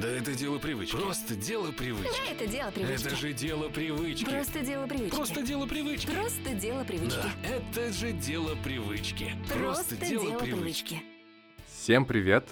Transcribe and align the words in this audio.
Да 0.00 0.08
это 0.08 0.34
дело 0.34 0.58
привычки. 0.58 0.94
Просто 0.94 1.34
дело 1.34 1.72
привычки. 1.72 2.04
Да, 2.04 2.30
это 2.30 2.46
дело 2.46 2.70
привычки. 2.70 3.06
Это 3.06 3.16
же 3.16 3.32
дело 3.32 3.68
привычки. 3.70 4.24
Просто 4.26 4.60
дело 4.60 4.86
привычки. 4.86 5.14
Просто 5.14 5.42
дело 5.42 5.66
привычки. 5.66 6.06
Просто 6.10 6.54
дело 6.54 6.84
привычки. 6.84 7.16
Да, 7.16 7.48
это 7.48 7.92
же 7.92 8.12
дело 8.12 8.54
привычки. 8.62 9.32
Просто 9.48 9.96
дело 9.96 10.38
привычки. 10.38 11.02
Всем 11.66 12.04
привет! 12.04 12.46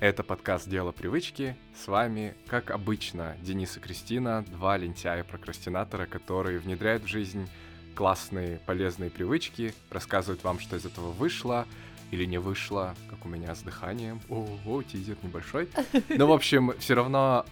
Это 0.00 0.22
подкаст 0.22 0.68
«Дело 0.68 0.92
привычки». 0.92 1.56
С 1.74 1.86
вами, 1.86 2.34
как 2.48 2.70
обычно, 2.70 3.36
Денис 3.40 3.76
и 3.78 3.80
Кристина, 3.80 4.44
два 4.48 4.76
лентяя-прокрастинатора, 4.76 6.04
которые 6.04 6.58
внедряют 6.58 7.04
в 7.04 7.06
жизнь 7.06 7.48
классные, 7.94 8.58
полезные 8.66 9.08
привычки, 9.08 9.72
рассказывают 9.88 10.44
вам, 10.44 10.58
что 10.58 10.76
из 10.76 10.84
этого 10.84 11.12
вышло 11.12 11.66
или 12.14 12.24
не 12.24 12.38
вышло, 12.38 12.94
как 13.10 13.24
у 13.26 13.28
меня 13.28 13.54
с 13.54 13.62
дыханием. 13.62 14.20
Ого, 14.28 14.82
тизер 14.82 15.16
небольшой. 15.22 15.68
Но, 16.08 16.26
в 16.26 16.32
общем, 16.32 16.72
все 16.78 16.94
равно 16.94 17.44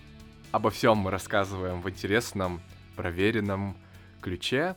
обо 0.53 0.71
всем 0.71 0.99
мы 0.99 1.11
рассказываем 1.11 1.83
в 1.83 1.91
интересном, 1.91 2.61
проверенном 2.97 3.77
ключе, 4.21 4.77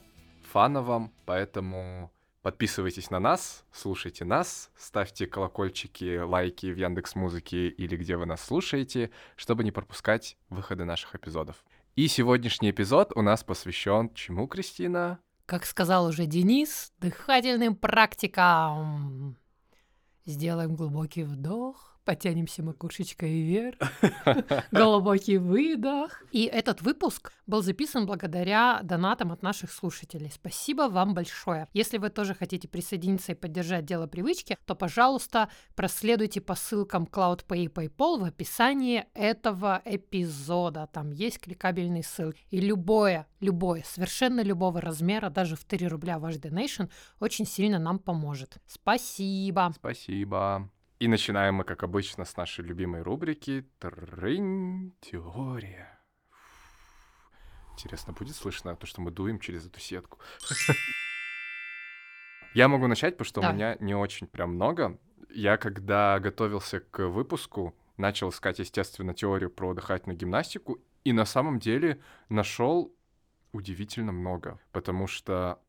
фановом, 0.52 1.12
поэтому 1.26 2.12
Подписывайтесь 2.42 3.09
на 3.09 3.20
нас, 3.20 3.66
слушайте 3.72 4.23
нас, 4.23 4.70
ставьте 4.78 5.26
колокольчики, 5.26 6.20
лайки 6.20 6.67
в 6.67 6.78
Яндекс 6.78 7.16
Музыке 7.16 7.70
или 7.70 7.98
где 7.98 8.17
вы 8.17 8.28
нас 8.28 8.40
слушаете, 8.44 9.09
чтобы 9.36 9.64
не 9.64 9.72
пропускать 9.72 10.38
выходы 10.52 10.86
наших 10.86 11.16
эпизодов. 11.16 11.66
И 11.95 12.08
сегодняшний 12.08 12.70
эпизод 12.70 13.14
у 13.16 13.23
нас 13.23 13.44
посвящен 13.44 14.14
чему, 14.14 14.45
Кристина? 14.45 15.17
Как 15.48 15.66
сказал 15.66 16.06
уже 16.06 16.28
Денис, 16.28 16.94
дыхательным 17.00 17.76
практикам. 17.76 19.38
Сделаем 20.28 20.76
глубокий 20.76 21.24
вдох, 21.24 21.95
Потянемся 22.05 22.62
макушечкой 22.62 23.32
вверх. 23.32 23.80
Глубокий 24.72 25.40
выдох. 25.40 26.23
И 26.31 26.45
этот 26.45 26.84
выпуск 26.84 27.34
был 27.48 27.64
записан 27.64 28.06
благодаря 28.06 28.81
донатам 28.84 29.31
от 29.31 29.42
наших 29.42 29.72
слушателей. 29.72 30.30
Спасибо 30.31 30.83
вам 30.83 31.16
большое. 31.16 31.67
Если 31.73 31.98
вы 31.98 32.11
тоже 32.11 32.36
хотите 32.36 32.67
присоединиться 32.67 33.31
и 33.31 33.36
поддержать 33.36 33.86
дело 33.86 34.06
привычки, 34.06 34.56
то, 34.66 34.76
пожалуйста, 34.76 35.50
проследуйте 35.73 36.42
по 36.42 36.53
ссылкам 36.53 37.06
CloudPay 37.11 37.64
и 37.64 37.67
PayPal 37.67 38.20
в 38.20 38.23
описании 38.23 39.06
этого 39.16 39.81
эпизода. 39.83 40.88
Там 40.94 41.09
есть 41.09 41.39
кликабельные 41.39 42.03
ссылки. 42.03 42.45
И 42.52 42.61
любое, 42.61 43.26
любое, 43.39 43.83
совершенно 43.83 44.42
любого 44.42 44.80
размера, 44.80 45.31
даже 45.31 45.56
в 45.56 45.66
3 45.66 45.88
рубля 45.88 46.20
ваш 46.20 46.38
донейшн, 46.38 46.83
очень 47.20 47.48
сильно 47.48 47.80
нам 47.80 47.98
поможет. 47.98 48.58
Спасибо. 48.67 49.73
Спасибо. 49.76 50.70
И 51.06 51.08
начинаем 51.08 51.53
мы, 51.53 51.64
как 51.66 51.84
обычно, 51.84 52.25
с 52.25 52.36
нашей 52.36 52.66
любимой 52.66 53.03
рубрики 53.03 53.70
«Трынь 53.78 54.92
теория». 55.02 56.00
Интересно, 57.73 58.11
будет 58.11 58.36
слышно 58.36 58.75
то, 58.75 58.88
что 58.88 59.02
мы 59.02 59.11
дуем 59.11 59.39
через 59.39 59.67
эту 59.67 59.80
сетку? 59.80 60.17
Я 62.56 62.67
могу 62.67 62.88
начать, 62.88 63.17
потому 63.17 63.28
что 63.28 63.42
у 63.42 63.53
меня 63.53 63.78
не 63.80 63.94
очень 63.94 64.26
прям 64.26 64.56
много. 64.56 65.00
Я, 65.30 65.58
когда 65.58 66.20
готовился 66.20 66.80
к 66.80 67.08
выпуску, 67.08 67.78
начал 67.98 68.31
искать, 68.31 68.58
естественно, 68.58 69.14
теорию 69.14 69.52
про 69.52 69.76
дыхательную 69.76 70.17
гимнастику, 70.17 70.80
и 71.03 71.14
на 71.14 71.26
самом 71.26 71.59
деле 71.59 72.02
нашел 72.30 72.92
удивительно 73.52 74.11
много, 74.11 74.59
потому 74.72 75.06
что 75.06 75.61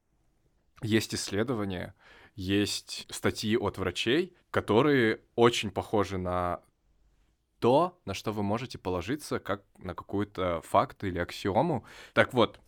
есть 0.80 1.14
исследования, 1.14 1.94
есть 2.36 3.06
статьи 3.10 3.56
от 3.56 3.78
врачей, 3.78 4.36
которые 4.50 5.20
очень 5.34 5.70
похожи 5.70 6.18
на 6.18 6.60
то, 7.58 7.98
на 8.04 8.14
что 8.14 8.32
вы 8.32 8.42
можете 8.42 8.78
положиться, 8.78 9.38
как 9.38 9.64
на 9.78 9.94
какой-то 9.94 10.60
факт 10.62 11.02
или 11.04 11.18
аксиому. 11.18 11.84
Так 12.12 12.34
вот, 12.34 12.60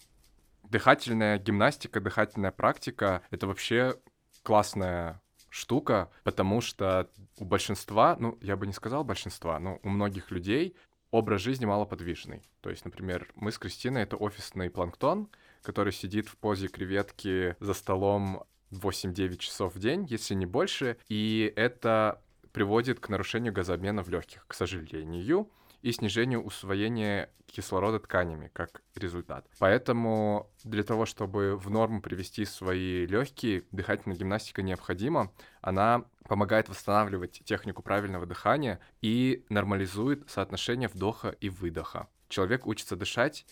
дыхательная 0.64 1.38
гимнастика, 1.38 2.00
дыхательная 2.00 2.50
практика— 2.50 3.22
это 3.30 3.46
вообще 3.46 4.00
классная 4.42 5.20
штука, 5.50 6.10
потому 6.24 6.60
что 6.60 7.10
у 7.38 7.44
большинства, 7.44 8.16
ну, 8.18 8.38
я 8.40 8.56
бы 8.56 8.66
не 8.66 8.72
сказал 8.72 9.04
большинства, 9.04 9.58
но 9.58 9.78
у 9.82 9.88
многих 9.88 10.30
людей 10.30 10.74
образ 11.10 11.42
жизни 11.42 11.64
малоподвижный. 11.64 12.42
То 12.60 12.70
есть, 12.70 12.84
например, 12.84 13.28
мы 13.34 13.52
с 13.52 13.58
Кристиной— 13.58 14.02
это 14.04 14.16
офисный 14.16 14.70
планктон, 14.70 15.28
который 15.62 15.92
сидит 15.92 16.28
в 16.28 16.36
позе 16.36 16.68
креветки 16.68 17.56
за 17.60 17.74
столом 17.74 18.44
8-9 18.70 19.36
часов 19.36 19.74
в 19.74 19.78
день, 19.78 20.06
если 20.08 20.34
не 20.34 20.46
больше, 20.46 20.96
и 21.08 21.52
это 21.56 22.22
приводит 22.52 23.00
к 23.00 23.08
нарушению 23.08 23.52
газообмена 23.52 24.02
в 24.02 24.08
легких, 24.08 24.44
к 24.46 24.54
сожалению, 24.54 25.50
и 25.82 25.92
снижению 25.92 26.42
усвоения 26.42 27.30
кислорода 27.46 28.00
тканями 28.00 28.50
как 28.52 28.82
результат. 28.94 29.46
Поэтому 29.58 30.50
для 30.64 30.82
того, 30.82 31.06
чтобы 31.06 31.56
в 31.56 31.70
норму 31.70 32.02
привести 32.02 32.44
свои 32.44 33.06
легкие, 33.06 33.64
дыхательная 33.72 34.16
гимнастика 34.16 34.62
необходима. 34.62 35.32
Она 35.60 36.04
помогает 36.24 36.68
восстанавливать 36.68 37.42
технику 37.44 37.82
правильного 37.82 38.26
дыхания 38.26 38.80
и 39.00 39.44
нормализует 39.48 40.28
соотношение 40.28 40.88
вдоха 40.88 41.30
и 41.40 41.48
выдоха. 41.48 42.08
Человек 42.28 42.66
учится 42.66 42.96
дышать 42.96 43.46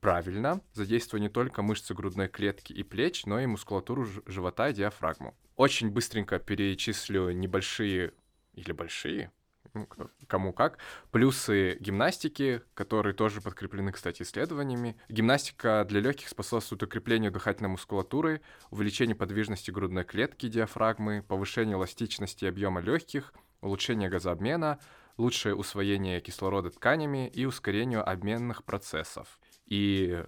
правильно, 0.00 0.60
задействуя 0.72 1.20
не 1.20 1.28
только 1.28 1.62
мышцы 1.62 1.94
грудной 1.94 2.28
клетки 2.28 2.72
и 2.72 2.82
плеч, 2.82 3.26
но 3.26 3.40
и 3.40 3.46
мускулатуру 3.46 4.06
живота 4.26 4.68
и 4.68 4.72
диафрагму. 4.72 5.36
Очень 5.56 5.90
быстренько 5.90 6.38
перечислю 6.38 7.30
небольшие 7.30 8.12
или 8.54 8.72
большие, 8.72 9.32
ну, 9.74 9.88
кому 10.26 10.52
как, 10.52 10.78
плюсы 11.10 11.76
гимнастики, 11.80 12.62
которые 12.74 13.14
тоже 13.14 13.40
подкреплены, 13.40 13.92
кстати, 13.92 14.22
исследованиями. 14.22 14.96
Гимнастика 15.08 15.84
для 15.88 16.00
легких 16.00 16.28
способствует 16.28 16.82
укреплению 16.82 17.32
дыхательной 17.32 17.70
мускулатуры, 17.70 18.40
увеличению 18.70 19.16
подвижности 19.16 19.70
грудной 19.70 20.04
клетки 20.04 20.48
диафрагмы, 20.48 21.22
повышению 21.26 21.78
эластичности 21.78 22.44
объема 22.44 22.80
легких, 22.80 23.32
улучшению 23.60 24.10
газообмена, 24.10 24.78
лучшее 25.16 25.54
усвоение 25.54 26.20
кислорода 26.20 26.70
тканями 26.70 27.28
и 27.28 27.44
ускорению 27.44 28.08
обменных 28.08 28.64
процессов. 28.64 29.40
И 29.68 30.24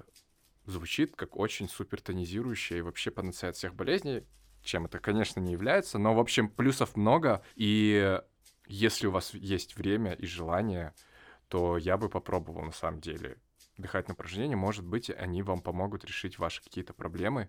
звучит 0.66 1.16
как 1.16 1.36
очень 1.36 1.68
супер 1.68 2.00
тонизирующая 2.00 2.78
и 2.78 2.82
вообще 2.82 3.10
панацея 3.10 3.50
от 3.50 3.56
всех 3.56 3.74
болезней, 3.74 4.24
чем 4.62 4.86
это, 4.86 4.98
конечно, 4.98 5.40
не 5.40 5.52
является, 5.52 5.98
но, 5.98 6.14
в 6.14 6.18
общем, 6.18 6.48
плюсов 6.48 6.96
много, 6.96 7.42
и 7.54 8.20
если 8.66 9.06
у 9.06 9.10
вас 9.10 9.34
есть 9.34 9.76
время 9.76 10.12
и 10.12 10.26
желание, 10.26 10.94
то 11.48 11.76
я 11.78 11.96
бы 11.96 12.08
попробовал 12.08 12.62
на 12.62 12.72
самом 12.72 13.00
деле 13.00 13.38
дыхательные 13.78 14.14
упражнения. 14.14 14.56
Может 14.56 14.84
быть, 14.84 15.10
они 15.10 15.42
вам 15.42 15.60
помогут 15.60 16.04
решить 16.04 16.38
ваши 16.38 16.62
какие-то 16.62 16.92
проблемы. 16.92 17.48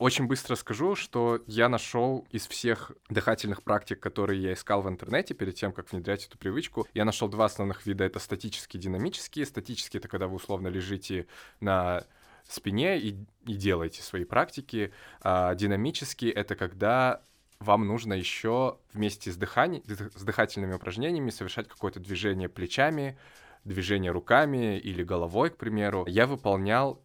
Очень 0.00 0.28
быстро 0.28 0.56
скажу, 0.56 0.94
что 0.94 1.42
я 1.46 1.68
нашел 1.68 2.26
из 2.30 2.46
всех 2.46 2.92
дыхательных 3.10 3.62
практик, 3.62 4.00
которые 4.00 4.40
я 4.42 4.54
искал 4.54 4.80
в 4.80 4.88
интернете 4.88 5.34
перед 5.34 5.56
тем, 5.56 5.72
как 5.72 5.92
внедрять 5.92 6.24
эту 6.24 6.38
привычку, 6.38 6.86
я 6.94 7.04
нашел 7.04 7.28
два 7.28 7.44
основных 7.44 7.84
вида. 7.84 8.04
Это 8.04 8.18
статические 8.18 8.80
динамические. 8.80 9.44
Статические— 9.44 9.98
это 10.00 10.08
когда 10.08 10.26
вы 10.26 10.36
условно 10.36 10.68
лежите 10.68 11.26
на 11.60 12.06
спине 12.48 12.98
и, 12.98 13.14
и 13.44 13.54
делаете 13.54 14.00
свои 14.00 14.24
практики. 14.24 14.90
А 15.20 15.54
динамические— 15.54 16.32
это 16.32 16.56
когда 16.56 17.20
вам 17.58 17.86
нужно 17.86 18.14
еще 18.14 18.78
вместе 18.94 19.30
с, 19.30 19.36
дыханием, 19.36 19.82
с 19.86 20.22
дыхательными 20.22 20.72
упражнениями 20.72 21.28
совершать 21.28 21.68
какое-то 21.68 22.00
движение 22.00 22.48
плечами, 22.48 23.18
движение 23.66 24.12
руками 24.12 24.78
или 24.78 25.02
головой, 25.04 25.50
к 25.50 25.58
примеру. 25.58 26.06
Я 26.08 26.26
выполнял 26.26 27.02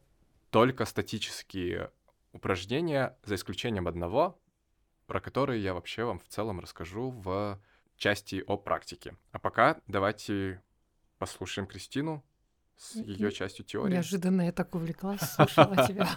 только 0.50 0.86
статические 0.86 1.92
упражнения, 2.36 3.18
за 3.24 3.36
исключением 3.36 3.88
одного, 3.88 4.40
про 5.08 5.20
который 5.20 5.62
я 5.62 5.74
вообще 5.74 6.04
вам 6.04 6.20
в 6.20 6.28
целом 6.28 6.60
расскажу 6.60 7.10
в 7.10 7.60
части 7.96 8.44
о 8.46 8.58
практике. 8.58 9.16
А 9.32 9.40
пока 9.40 9.80
давайте 9.88 10.62
послушаем 11.18 11.68
Кристину 11.68 12.24
с 12.76 12.96
ее 12.96 13.32
частью 13.32 13.66
теории. 13.66 13.94
Неожиданно 13.94 14.42
я 14.42 14.52
так 14.52 14.76
увлеклась, 14.76 15.22
слушала 15.22 15.88
тебя. 15.88 16.10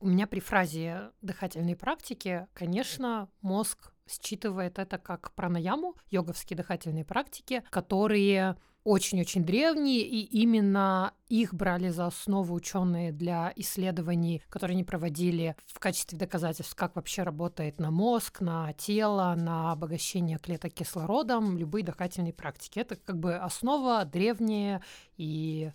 У 0.00 0.08
меня 0.08 0.26
при 0.26 0.40
фразе 0.40 1.12
дыхательной 1.20 1.76
практики, 1.76 2.46
конечно, 2.54 3.28
мозг 3.42 3.92
считывает 4.08 4.78
это 4.78 4.98
как 4.98 5.32
пранаяму, 5.34 5.94
йоговские 6.08 6.56
дыхательные 6.56 7.04
практики, 7.04 7.62
которые 7.70 8.56
очень-очень 8.84 9.44
древние, 9.44 10.00
и 10.00 10.20
именно 10.22 11.12
их 11.28 11.54
брали 11.54 11.90
за 11.90 12.06
основу 12.06 12.54
ученые 12.54 13.12
для 13.12 13.52
исследований, 13.56 14.42
которые 14.48 14.74
они 14.74 14.84
проводили 14.84 15.56
в 15.66 15.78
качестве 15.78 16.18
доказательств, 16.18 16.74
как 16.74 16.96
вообще 16.96 17.22
работает 17.22 17.78
на 17.78 17.90
мозг, 17.90 18.40
на 18.40 18.72
тело, 18.72 19.34
на 19.36 19.72
обогащение 19.72 20.38
клеток 20.38 20.72
кислородом, 20.72 21.58
любые 21.58 21.84
дыхательные 21.84 22.32
практики. 22.32 22.78
Это 22.78 22.96
как 22.96 23.18
бы 23.18 23.36
основа 23.36 24.04
древняя 24.04 24.82
и 25.16 25.72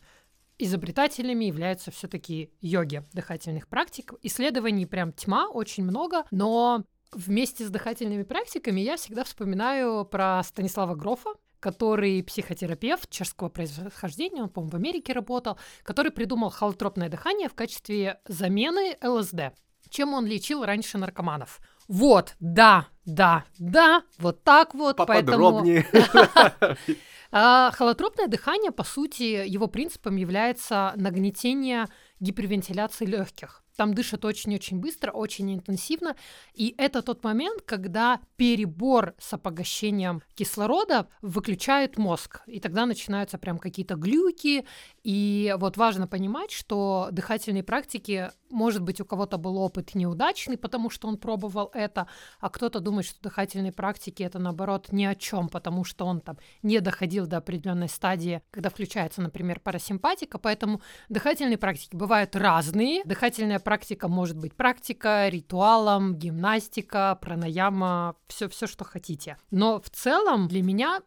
изобретателями 0.58 1.46
являются 1.46 1.92
все-таки 1.92 2.52
йоги 2.62 3.04
дыхательных 3.14 3.68
практик. 3.68 4.14
Исследований 4.22 4.86
прям 4.86 5.12
тьма, 5.12 5.48
очень 5.50 5.84
много, 5.84 6.24
но 6.32 6.84
вместе 7.12 7.66
с 7.66 7.70
дыхательными 7.70 8.24
практиками 8.24 8.82
я 8.82 8.98
всегда 8.98 9.24
вспоминаю 9.24 10.06
про 10.06 10.42
Станислава 10.44 10.96
Грофа. 10.96 11.32
Который 11.60 12.24
психотерапевт 12.24 13.10
чешского 13.10 13.50
происхождения, 13.50 14.44
он, 14.44 14.50
по-моему, 14.50 14.72
в 14.72 14.76
Америке 14.76 15.14
работал, 15.14 15.58
который 15.84 16.12
придумал 16.12 16.50
холотропное 16.50 17.10
дыхание 17.10 17.50
в 17.50 17.54
качестве 17.54 18.20
замены 18.28 18.98
ЛСД. 19.02 19.54
Чем 19.90 20.14
он 20.14 20.26
лечил 20.26 20.66
раньше 20.66 20.98
наркоманов? 20.98 21.60
Вот, 21.88 22.36
да, 22.40 22.88
да, 23.06 23.46
да, 23.60 24.04
вот 24.18 24.44
так 24.44 24.74
вот. 24.74 24.98
Поподробнее. 24.98 25.86
Поэтому... 25.92 26.78
А, 27.38 27.72
холотропное 27.72 28.28
дыхание, 28.28 28.72
по 28.72 28.86
сути, 28.86 29.46
его 29.46 29.68
принципом 29.68 30.16
является 30.16 30.94
нагнетение 30.96 31.88
гипервентиляции 32.22 33.06
легких. 33.06 33.65
Там 33.76 33.94
дышат 33.94 34.26
очень-очень 34.26 34.80
быстро, 34.80 35.12
очень 35.12 35.54
интенсивно. 35.54 36.16
И 36.54 36.74
это 36.78 37.02
тот 37.02 37.24
момент, 37.24 37.62
когда 37.62 38.20
перебор 38.38 39.16
с 39.20 39.34
обогащением 39.34 40.22
кислорода 40.34 41.08
выключает 41.22 41.98
мозг. 41.98 42.42
И 42.48 42.60
тогда 42.60 42.86
начинаются 42.86 43.38
прям 43.38 43.58
какие-то 43.58 43.96
глюки. 43.96 44.66
И 45.04 45.56
вот 45.58 45.78
важно 45.78 46.08
понимать, 46.08 46.52
что 46.52 47.10
дыхательные 47.12 47.64
практики, 47.64 48.32
может 48.50 48.82
быть, 48.82 49.02
у 49.02 49.06
кого-то 49.06 49.38
был 49.38 49.58
опыт 49.58 49.96
неудачный, 49.96 50.58
потому 50.58 50.90
что 50.90 51.08
он 51.08 51.18
пробовал 51.18 51.70
это, 51.74 52.08
а 52.40 52.50
кто-то 52.50 52.80
думает, 52.80 53.06
что 53.06 53.22
дыхательные 53.22 53.72
практики 53.72 54.24
это 54.24 54.40
наоборот 54.40 54.88
ни 54.92 55.04
о 55.04 55.16
чем, 55.16 55.50
потому 55.50 55.84
что 55.84 56.06
он 56.06 56.22
там 56.22 56.38
не 56.64 56.80
доходил 56.80 57.28
до 57.28 57.38
определенной 57.38 57.90
стадии, 57.90 58.42
когда 58.52 58.70
включается, 58.70 59.22
например, 59.22 59.60
парасимпатика. 59.60 60.38
Поэтому 60.38 60.82
дыхательные 61.10 61.58
практики 61.58 61.96
бывают 61.96 62.36
разные. 62.36 63.04
Дыхательная 63.06 63.60
практика 63.66 64.08
может 64.08 64.38
быть 64.38 64.56
практика, 64.56 65.28
ритуалом, 65.28 66.16
гимнастика, 66.16 67.18
пранаяма, 67.20 68.16
все, 68.28 68.48
все, 68.48 68.68
что 68.68 68.86
хотите. 68.86 69.38
Но 69.52 69.82
в 69.82 69.90
целом 69.90 70.48
для 70.48 70.62
меня 70.64 71.02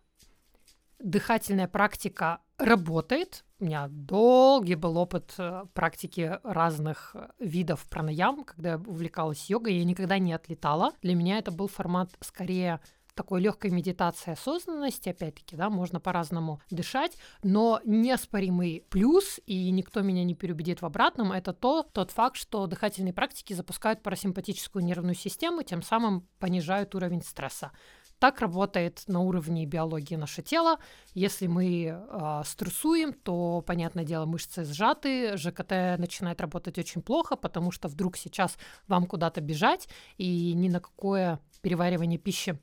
дыхательная 0.99 1.69
практика 1.69 2.41
работает. 2.59 3.45
У 3.61 3.65
меня 3.65 3.87
долгий 3.89 4.75
был 4.75 4.99
опыт 4.99 5.35
э, 5.39 5.65
практики 5.73 6.39
разных 6.43 7.15
видов 7.39 7.89
пранаям, 7.89 8.45
когда 8.45 8.71
я 8.71 8.77
увлекалась 8.77 9.49
йогой, 9.49 9.75
я 9.75 9.85
никогда 9.85 10.19
не 10.19 10.33
отлетала. 10.33 10.93
Для 11.03 11.15
меня 11.15 11.39
это 11.39 11.51
был 11.51 11.69
формат 11.69 12.11
скорее 12.21 12.81
такой 13.19 13.41
легкой 13.41 13.73
медитации 13.73 14.31
осознанности, 14.31 15.09
опять-таки, 15.09 15.57
да, 15.57 15.71
можно 15.71 15.99
по-разному 15.99 16.61
дышать, 16.71 17.19
но 17.43 17.81
неоспоримый 17.85 18.85
плюс, 18.91 19.41
и 19.45 19.73
никто 19.73 20.03
меня 20.03 20.23
не 20.23 20.37
переубедит 20.37 20.83
в 20.83 20.87
обратном, 20.87 21.33
это 21.33 21.53
то, 21.53 21.83
тот 21.83 22.13
факт, 22.13 22.37
что 22.37 22.69
дыхательные 22.69 23.13
практики 23.13 23.55
запускают 23.55 24.05
парасимпатическую 24.05 24.85
нервную 24.85 25.17
систему, 25.17 25.65
тем 25.65 25.83
самым 25.83 26.29
понижают 26.39 26.95
уровень 26.95 27.23
стресса. 27.23 27.73
Так 28.21 28.41
работает 28.41 29.03
на 29.09 29.21
уровне 29.21 29.67
биологии 29.67 30.15
наше 30.15 30.43
тело. 30.43 30.79
Если 31.15 31.49
мы 31.49 31.87
э, 31.87 32.43
стрессуем, 32.45 33.13
то, 33.13 33.63
понятное 33.67 34.05
дело, 34.05 34.27
мышцы 34.27 34.65
сжаты, 34.65 35.37
ЖКТ 35.37 35.99
начинает 35.99 36.41
работать 36.41 36.79
очень 36.79 37.03
плохо, 37.03 37.35
потому 37.35 37.73
что 37.73 37.89
вдруг 37.89 38.17
сейчас 38.17 38.57
вам 38.87 39.07
куда-то 39.07 39.41
бежать, 39.41 39.89
и 40.19 40.53
ни 40.55 40.69
на 40.69 40.81
какое 40.81 41.41
переваривание 41.63 42.19
пищи 42.19 42.59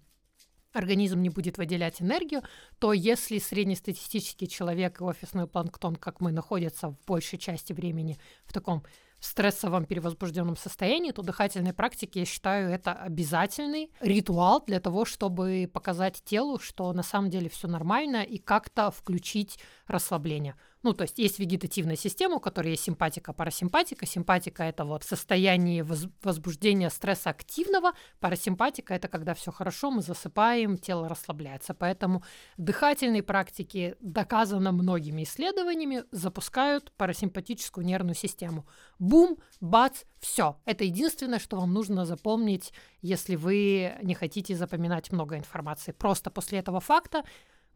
организм 0.75 1.21
не 1.21 1.29
будет 1.29 1.57
выделять 1.57 2.01
энергию, 2.01 2.43
то 2.79 2.93
если 2.93 3.39
среднестатистический 3.39 4.47
человек 4.47 5.01
и 5.01 5.03
офисный 5.03 5.47
планктон, 5.47 5.95
как 5.95 6.21
мы, 6.21 6.31
находятся 6.31 6.89
в 6.89 6.97
большей 7.05 7.39
части 7.39 7.73
времени 7.73 8.17
в 8.45 8.53
таком 8.53 8.83
стрессовом 9.19 9.85
перевозбужденном 9.85 10.55
состоянии, 10.55 11.11
то 11.11 11.21
дыхательные 11.21 11.73
практики, 11.73 12.19
я 12.19 12.25
считаю, 12.25 12.69
это 12.69 12.93
обязательный 12.93 13.91
ритуал 13.99 14.63
для 14.65 14.79
того, 14.79 15.05
чтобы 15.05 15.69
показать 15.71 16.21
телу, 16.23 16.59
что 16.59 16.91
на 16.93 17.03
самом 17.03 17.29
деле 17.29 17.49
все 17.49 17.67
нормально 17.67 18.23
и 18.23 18.37
как-то 18.37 18.91
включить 18.91 19.59
расслабление. 19.87 20.55
Ну, 20.85 20.93
то 20.93 21.01
есть 21.01 21.17
есть 21.17 21.39
вегетативная 21.39 21.95
система, 21.95 22.35
у 22.35 22.39
которой 22.39 22.69
есть 22.69 22.83
симпатика, 22.83 23.33
парасимпатика. 23.33 24.05
Симпатика– 24.05 24.61
это 24.65 24.85
вот 24.85 25.03
состояние 25.03 25.83
возбуждения 26.21 26.91
стресса 26.91 27.31
активного. 27.31 27.93
Парасимпатика– 28.19 28.93
это 28.95 29.07
когда 29.07 29.33
все 29.33 29.51
хорошо, 29.51 29.89
мы 29.89 30.03
засыпаем, 30.03 30.77
тело 30.77 31.09
расслабляется. 31.09 31.73
Поэтому 31.73 32.23
дыхательные 32.57 33.23
практики, 33.23 33.95
доказано 33.99 34.71
многими 34.71 35.23
исследованиями, 35.23 36.03
запускают 36.11 36.91
парасимпатическую 36.97 37.83
нервную 37.83 38.13
систему. 38.13 38.67
Бум, 38.99 39.39
бац, 39.59 40.03
все. 40.19 40.55
Это 40.65 40.83
единственное, 40.83 41.39
что 41.39 41.57
вам 41.57 41.73
нужно 41.73 42.05
запомнить, 42.05 42.73
если 43.01 43.35
вы 43.35 43.95
не 44.03 44.13
хотите 44.13 44.55
запоминать 44.55 45.11
много 45.11 45.35
информации. 45.35 45.93
Просто 45.93 46.29
после 46.29 46.59
этого 46.59 46.79
факта 46.79 47.23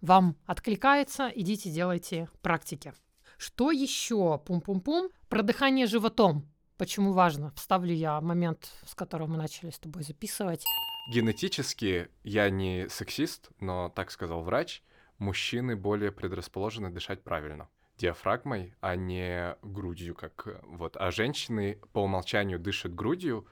вам 0.02 0.36
откликается, 0.46 1.32
идите 1.36 1.70
делайте 1.70 2.30
практики. 2.42 2.94
Что 3.38 3.72
еще? 3.72 4.42
Пум-пум-пум. 4.46 5.10
Про 5.30 5.44
дыхание 5.44 5.88
животом. 5.88 6.46
Почему 6.78 7.14
важно? 7.14 7.52
Вставлю 7.56 7.94
я 7.94 8.20
момент, 8.22 8.72
с 8.86 8.96
которого 8.96 9.28
мы 9.28 9.38
начали 9.38 9.70
с 9.70 9.80
тобой 9.80 10.04
записывать. 10.04 10.64
Генетически 11.12 12.10
я 12.24 12.50
не 12.50 12.88
сексист, 12.90 13.50
но 13.60 13.90
так 13.90 14.12
сказал 14.12 14.42
врач, 14.42 14.84
мужчины 15.18 15.76
более 15.76 16.12
предрасположены 16.12 16.90
дышать 16.90 17.24
правильно 17.24 17.68
диафрагмой, 17.98 18.76
а 18.80 18.96
не 18.96 19.58
грудью, 19.62 20.16
как 20.16 20.62
вот. 20.64 20.96
А 20.96 21.12
женщины 21.12 21.80
по 21.92 22.00
умолчанию 22.00 22.60
дышат 22.60 22.96
грудью, 22.96 23.46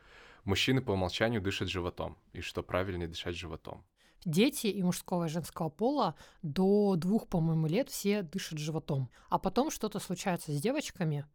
мужчины 0.45 0.81
по 0.81 0.91
умолчанию 0.91 1.41
дышат 1.41 1.67
животом. 1.67 2.17
И 2.31 2.39
что 2.39 2.63
правильнее 2.63 3.09
дышать 3.09 3.35
животом 3.35 3.83
дети 4.25 4.67
и 4.67 4.83
мужского 4.83 5.25
и 5.25 5.29
женского 5.29 5.69
пола 5.69 6.15
до 6.41 6.95
двух, 6.95 7.27
по-моему, 7.27 7.67
лет 7.67 7.89
все 7.89 8.21
дышат 8.21 8.59
животом. 8.59 9.09
А 9.29 9.39
потом 9.39 9.71
что-то 9.71 9.99
случается 9.99 10.51
с 10.51 10.61
девочками, 10.61 11.25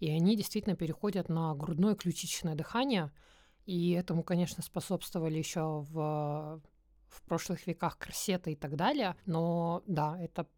и 0.00 0.10
они 0.10 0.36
действительно 0.36 0.76
переходят 0.76 1.28
на 1.28 1.54
грудное 1.54 1.94
ключичное 1.94 2.54
дыхание. 2.54 3.12
И 3.64 3.92
этому, 3.92 4.24
конечно, 4.24 4.62
способствовали 4.62 5.38
еще 5.38 5.86
в, 5.90 6.60
в 7.08 7.22
прошлых 7.22 7.66
веках 7.66 7.96
корсеты 7.98 8.52
и 8.52 8.56
так 8.56 8.76
далее. 8.76 9.16
Но 9.26 9.82
да, 9.86 10.18
это, 10.20 10.48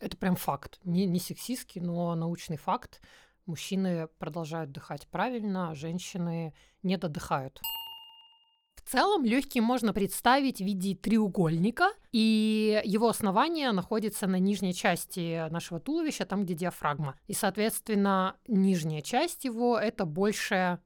это 0.00 0.16
прям 0.16 0.36
факт. 0.36 0.80
Не, 0.84 1.04
не 1.06 1.20
сексистский, 1.20 1.80
но 1.80 2.14
научный 2.14 2.56
факт. 2.56 3.02
Мужчины 3.44 4.08
продолжают 4.18 4.72
дыхать 4.72 5.06
правильно, 5.08 5.70
а 5.70 5.74
женщины 5.74 6.54
не 6.82 6.96
додыхают. 6.96 7.60
В 8.84 8.90
целом 8.90 9.24
легкие 9.24 9.62
можно 9.62 9.92
представить 9.92 10.58
в 10.58 10.64
виде 10.64 10.94
треугольника, 10.94 11.90
и 12.10 12.80
его 12.84 13.08
основание 13.08 13.72
находится 13.72 14.26
на 14.26 14.36
нижней 14.36 14.74
части 14.74 15.48
нашего 15.50 15.80
туловища, 15.80 16.26
там, 16.26 16.44
где 16.44 16.54
диафрагма. 16.54 17.14
И, 17.26 17.32
соответственно, 17.32 18.36
нижняя 18.48 19.00
часть 19.00 19.44
его 19.44 19.78
это 19.78 20.04
больше, 20.04 20.80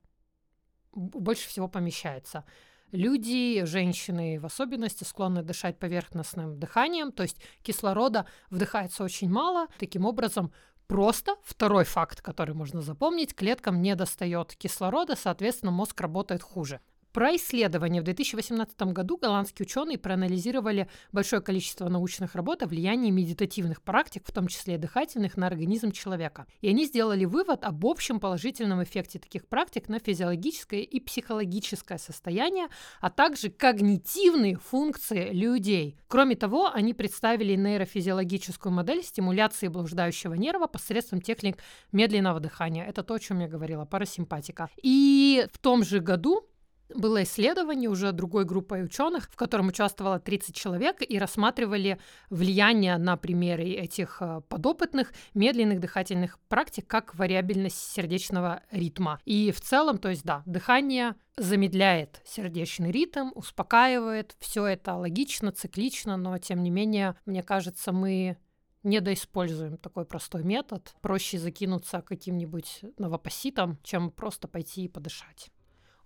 больше 0.93 1.49
всего 1.49 1.69
помещается. 1.69 2.45
Люди, 2.93 3.65
женщины 3.65 4.39
в 4.39 4.47
особенности, 4.47 5.03
склонны 5.05 5.43
дышать 5.43 5.79
поверхностным 5.79 6.59
дыханием, 6.59 7.11
то 7.11 7.25
есть 7.25 7.39
кислорода 7.63 8.27
вдыхается 8.51 9.03
очень 9.03 9.29
мало. 9.29 9.67
Таким 9.79 10.05
образом, 10.05 10.53
Просто 10.87 11.35
второй 11.43 11.85
факт, 11.85 12.23
который 12.23 12.55
можно 12.55 12.81
запомнить, 12.81 13.35
клеткам 13.35 13.83
не 13.83 13.97
достает 13.97 14.55
кислорода, 14.55 15.17
соответственно, 15.17 15.73
мозг 15.73 16.01
работает 16.01 16.43
хуже. 16.43 16.81
Про 17.17 17.35
исследование. 17.37 18.03
В 18.03 18.05
2018 18.05 18.79
году 18.93 19.17
голландские 19.17 19.65
ученые 19.65 19.97
проанализировали 19.97 20.87
большое 21.13 21.41
количество 21.41 21.89
научных 21.89 22.35
работ 22.35 22.63
о 22.63 22.67
влиянии 22.67 23.11
медитативных 23.11 23.81
практик, 23.81 24.23
в 24.27 24.33
том 24.33 24.49
числе 24.49 24.77
дыхательных, 24.77 25.39
на 25.39 25.47
организм 25.47 25.93
человека. 25.93 26.45
И 26.61 26.69
они 26.69 26.85
сделали 26.85 27.25
вывод 27.25 27.65
об 27.65 27.87
общем 27.87 28.21
положительном 28.21 28.83
эффекте 28.83 29.19
таких 29.19 29.47
практик 29.47 29.89
на 29.89 29.99
физиологическое 29.99 30.81
и 30.81 31.01
психологическое 31.01 31.97
состояние, 31.97 32.67
а 33.01 33.09
также 33.09 33.49
когнитивные 33.49 34.57
функции 34.57 35.33
людей. 35.33 35.97
Кроме 36.09 36.37
того, 36.37 36.71
они 36.71 36.93
представили 36.93 37.57
нейрофизиологическую 37.57 38.71
модель 38.71 39.03
стимуляции 39.03 39.69
блуждающего 39.69 40.35
нерва 40.35 40.67
посредством 40.67 41.23
техник 41.23 41.57
медленного 41.93 42.41
дыхания. 42.41 42.85
Это 42.85 43.03
то, 43.03 43.15
о 43.15 43.19
чем 43.19 43.41
я 43.41 43.49
говорила, 43.49 43.87
парасимпатика. 43.87 44.69
И 44.83 45.47
в 45.51 45.57
том 45.57 45.83
же 45.83 46.01
году 46.01 46.47
было 46.95 47.23
исследование 47.23 47.91
уже 47.91 48.13
другой 48.13 48.45
группой 48.45 48.85
ученых, 48.85 49.29
в 49.31 49.37
котором 49.37 49.69
участвовало 49.69 50.19
30 50.19 50.55
человек, 50.55 50.97
и 51.01 51.19
рассматривали 51.19 51.99
влияние 52.31 52.97
на 52.99 53.17
примеры 53.17 53.65
этих 53.65 54.19
э, 54.21 54.41
подопытных 54.49 55.13
медленных 55.35 55.81
дыхательных 55.81 56.39
практик 56.49 56.87
как 56.87 57.15
вариабельность 57.15 57.93
сердечного 57.93 58.63
ритма. 58.71 59.21
И 59.25 59.53
в 59.53 59.61
целом, 59.61 59.99
то 59.99 60.09
есть 60.09 60.25
да, 60.25 60.43
дыхание 60.47 61.15
замедляет 61.37 62.23
сердечный 62.25 62.91
ритм, 62.91 63.31
успокаивает. 63.35 64.37
Все 64.39 64.67
это 64.67 64.95
логично, 64.95 65.53
циклично, 65.53 66.17
но 66.17 66.39
тем 66.39 66.63
не 66.63 66.71
менее, 66.71 67.17
мне 67.27 67.43
кажется, 67.43 67.93
мы 67.93 68.39
недоиспользуем 68.87 69.77
такой 69.77 70.07
простой 70.07 70.45
метод. 70.45 70.95
Проще 71.03 71.39
закинуться 71.39 72.01
каким-нибудь 72.01 72.85
новопоситом, 72.99 73.79
чем 73.83 74.11
просто 74.11 74.49
пойти 74.49 74.85
и 74.85 74.89
подышать. 74.89 75.51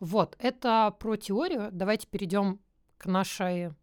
Вот, 0.00 0.36
это 0.38 0.94
про 0.98 1.16
теорию. 1.16 1.68
Давайте 1.72 2.06
перейдем 2.06 2.60
к 2.98 3.06
нашей 3.06 3.74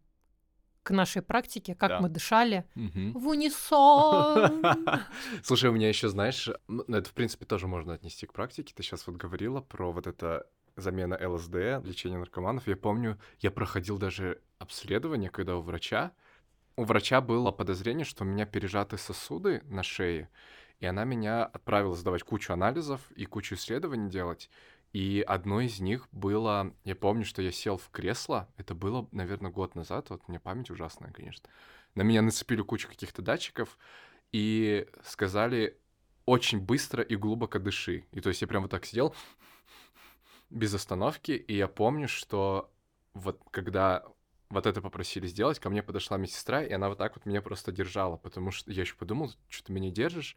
к 0.84 0.90
нашей 0.90 1.20
практике, 1.20 1.74
как 1.74 1.90
Да. 1.90 2.00
мы 2.00 2.08
дышали 2.08 2.64
Мгм. 2.74 3.12
в 3.12 3.28
унисон. 3.28 4.62
Слушай, 5.42 5.68
у 5.68 5.72
меня 5.74 5.86
еще, 5.88 6.08
знаешь, 6.08 6.48
ну, 6.66 6.82
это, 6.88 7.10
в 7.10 7.12
принципе, 7.12 7.44
тоже 7.44 7.66
можно 7.66 7.92
отнести 7.92 8.24
к 8.26 8.32
практике. 8.32 8.72
Ты 8.74 8.82
сейчас 8.82 9.06
вот 9.06 9.16
говорила 9.16 9.60
про 9.60 9.92
вот 9.92 10.06
это 10.06 10.46
замена 10.76 11.18
ЛСД, 11.20 11.84
лечение 11.84 12.18
наркоманов. 12.18 12.66
Я 12.68 12.76
помню, 12.76 13.18
я 13.40 13.50
проходил 13.50 13.98
даже 13.98 14.40
обследование, 14.58 15.28
когда 15.28 15.56
у 15.56 15.60
врача, 15.60 16.12
у 16.76 16.84
врача 16.84 17.20
было 17.20 17.50
подозрение, 17.50 18.06
что 18.06 18.24
у 18.24 18.26
меня 18.26 18.46
пережаты 18.46 18.96
сосуды 18.96 19.60
на 19.66 19.82
шее, 19.82 20.30
и 20.80 20.86
она 20.86 21.04
меня 21.04 21.44
отправила 21.44 21.96
сдавать 21.96 22.22
кучу 22.22 22.50
анализов 22.52 23.10
и 23.10 23.26
кучу 23.26 23.56
исследований 23.56 24.08
делать. 24.08 24.48
И 24.92 25.22
одно 25.26 25.60
из 25.60 25.80
них 25.80 26.08
было, 26.12 26.74
я 26.84 26.96
помню, 26.96 27.24
что 27.24 27.42
я 27.42 27.52
сел 27.52 27.76
в 27.76 27.90
кресло, 27.90 28.48
это 28.56 28.74
было, 28.74 29.06
наверное, 29.12 29.50
год 29.50 29.74
назад, 29.74 30.08
вот 30.10 30.26
мне 30.28 30.40
память 30.40 30.70
ужасная, 30.70 31.12
конечно. 31.12 31.48
На 31.94 32.02
меня 32.02 32.22
нацепили 32.22 32.62
кучу 32.62 32.88
каких-то 32.88 33.20
датчиков 33.20 33.78
и 34.32 34.86
сказали 35.04 35.78
очень 36.24 36.60
быстро 36.60 37.02
и 37.02 37.16
глубоко 37.16 37.58
дыши. 37.58 38.04
И 38.12 38.20
то 38.20 38.28
есть 38.28 38.40
я 38.40 38.48
прям 38.48 38.62
вот 38.62 38.70
так 38.70 38.86
сидел 38.86 39.14
без 40.50 40.72
остановки, 40.74 41.32
и 41.32 41.54
я 41.54 41.68
помню, 41.68 42.08
что 42.08 42.72
вот 43.14 43.42
когда 43.50 44.04
вот 44.50 44.66
это 44.66 44.80
попросили 44.80 45.26
сделать, 45.26 45.58
ко 45.58 45.68
мне 45.68 45.82
подошла 45.82 46.16
медсестра, 46.16 46.62
и 46.62 46.72
она 46.72 46.88
вот 46.88 46.98
так 46.98 47.14
вот 47.16 47.26
меня 47.26 47.42
просто 47.42 47.72
держала, 47.72 48.16
потому 48.16 48.50
что 48.50 48.70
я 48.72 48.82
еще 48.82 48.94
подумал, 48.94 49.30
что 49.48 49.66
ты 49.66 49.72
меня 49.72 49.90
держишь. 49.90 50.36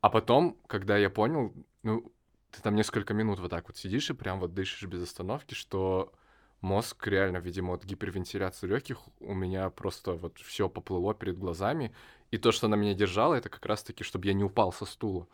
А 0.00 0.10
потом, 0.10 0.58
когда 0.66 0.98
я 0.98 1.08
понял, 1.08 1.54
ну, 1.82 2.12
ты 2.54 2.62
там 2.62 2.74
несколько 2.74 3.14
минут 3.14 3.40
вот 3.40 3.50
так 3.50 3.66
вот 3.68 3.76
сидишь 3.76 4.10
и 4.10 4.14
прям 4.14 4.40
вот 4.40 4.54
дышишь 4.54 4.88
без 4.88 5.02
остановки, 5.02 5.54
что 5.54 6.12
мозг 6.60 7.06
реально, 7.06 7.38
видимо, 7.38 7.74
от 7.74 7.84
гипервентиляции 7.84 8.66
легких 8.66 8.98
у 9.20 9.34
меня 9.34 9.70
просто 9.70 10.12
вот 10.12 10.38
все 10.38 10.68
поплыло 10.68 11.14
перед 11.14 11.38
глазами. 11.38 11.94
И 12.30 12.38
то, 12.38 12.52
что 12.52 12.66
она 12.66 12.76
меня 12.76 12.94
держала, 12.94 13.34
это 13.34 13.48
как 13.48 13.64
раз-таки, 13.66 14.02
чтобы 14.02 14.26
я 14.26 14.32
не 14.32 14.44
упал 14.44 14.72
со 14.72 14.84
стула. 14.84 15.28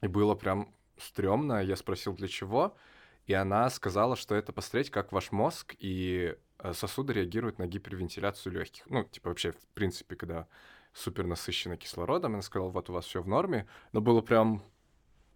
И 0.00 0.06
было 0.06 0.34
прям 0.34 0.72
стрёмно. 0.96 1.62
Я 1.62 1.76
спросил, 1.76 2.14
для 2.14 2.28
чего. 2.28 2.76
И 3.26 3.32
она 3.32 3.68
сказала, 3.70 4.16
что 4.16 4.34
это 4.34 4.52
посмотреть, 4.52 4.90
как 4.90 5.12
ваш 5.12 5.32
мозг 5.32 5.74
и 5.78 6.36
э, 6.58 6.72
сосуды 6.72 7.14
реагируют 7.14 7.58
на 7.58 7.66
гипервентиляцию 7.66 8.52
легких. 8.52 8.84
Ну, 8.86 9.04
типа 9.04 9.30
вообще, 9.30 9.52
в 9.52 9.66
принципе, 9.74 10.14
когда 10.14 10.46
супер 10.92 11.26
насыщенно 11.26 11.76
кислородом, 11.76 12.34
она 12.34 12.42
сказала, 12.42 12.68
вот 12.68 12.90
у 12.90 12.92
вас 12.92 13.06
все 13.06 13.22
в 13.22 13.28
норме. 13.28 13.66
Но 13.92 14.00
было 14.00 14.20
прям 14.20 14.62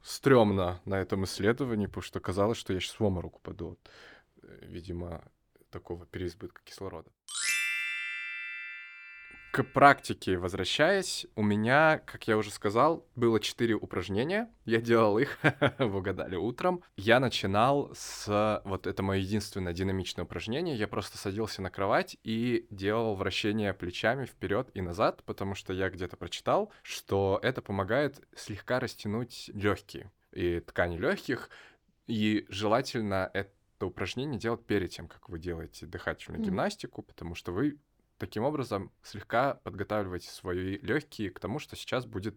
стрёмно 0.09 0.81
на 0.85 0.95
этом 1.01 1.25
исследовании, 1.25 1.87
потому 1.87 2.03
что 2.03 2.21
казалось, 2.21 2.59
что 2.59 2.73
я 2.73 2.81
сейчас 2.81 2.99
в 2.99 3.05
обморок 3.05 3.37
упаду 3.37 3.79
э, 4.43 4.59
видимо, 4.63 5.23
такого 5.71 6.07
переизбытка 6.07 6.63
кислорода. 6.65 7.11
К 9.51 9.65
практике 9.65 10.37
возвращаясь, 10.37 11.27
у 11.35 11.43
меня, 11.43 12.03
как 12.05 12.29
я 12.29 12.37
уже 12.37 12.51
сказал, 12.51 13.07
было 13.17 13.41
четыре 13.41 13.75
упражнения. 13.75 14.51
Я 14.67 14.81
делал 14.81 15.19
их, 15.19 15.39
вы 15.79 15.99
угадали, 15.99 16.37
утром. 16.37 16.85
Я 16.97 17.19
начинал 17.19 17.91
с... 17.95 18.61
Вот 18.65 18.87
это 18.87 19.03
мое 19.03 19.21
единственное 19.21 19.73
динамичное 19.73 20.27
упражнение. 20.27 20.77
Я 20.77 20.87
просто 20.87 21.17
садился 21.17 21.63
на 21.63 21.71
кровать 21.71 22.19
и 22.25 22.67
делал 22.71 23.15
вращение 23.15 23.73
плечами 23.73 24.27
вперед 24.27 24.71
и 24.75 24.83
назад, 24.83 25.23
потому 25.25 25.55
что 25.55 25.73
я 25.73 25.89
где-то 25.89 26.17
прочитал, 26.17 26.71
что 26.83 27.41
это 27.43 27.63
помогает 27.63 28.21
слегка 28.37 28.81
растянуть 28.81 29.51
легкие 29.55 30.13
и 30.33 30.61
ткани 30.61 30.99
легких. 30.99 31.49
И 32.07 32.47
желательно 32.51 33.31
это 33.33 33.51
упражнение 33.81 34.39
делать 34.39 34.65
перед 34.67 34.91
тем, 34.91 35.09
как 35.09 35.29
вы 35.29 35.39
делаете 35.39 35.87
дыхательную 35.87 36.41
Мгм. 36.41 36.51
гимнастику, 36.51 37.03
потому 37.03 37.35
что 37.35 37.53
вы 37.53 37.79
таким 38.19 38.45
образом 38.45 38.93
слегка 39.03 39.55
подготавливаете 39.55 40.29
свои 40.31 40.79
легкие 40.79 41.31
к 41.31 41.41
тому, 41.41 41.59
что 41.59 41.77
сейчас 41.77 42.07
будет 42.07 42.37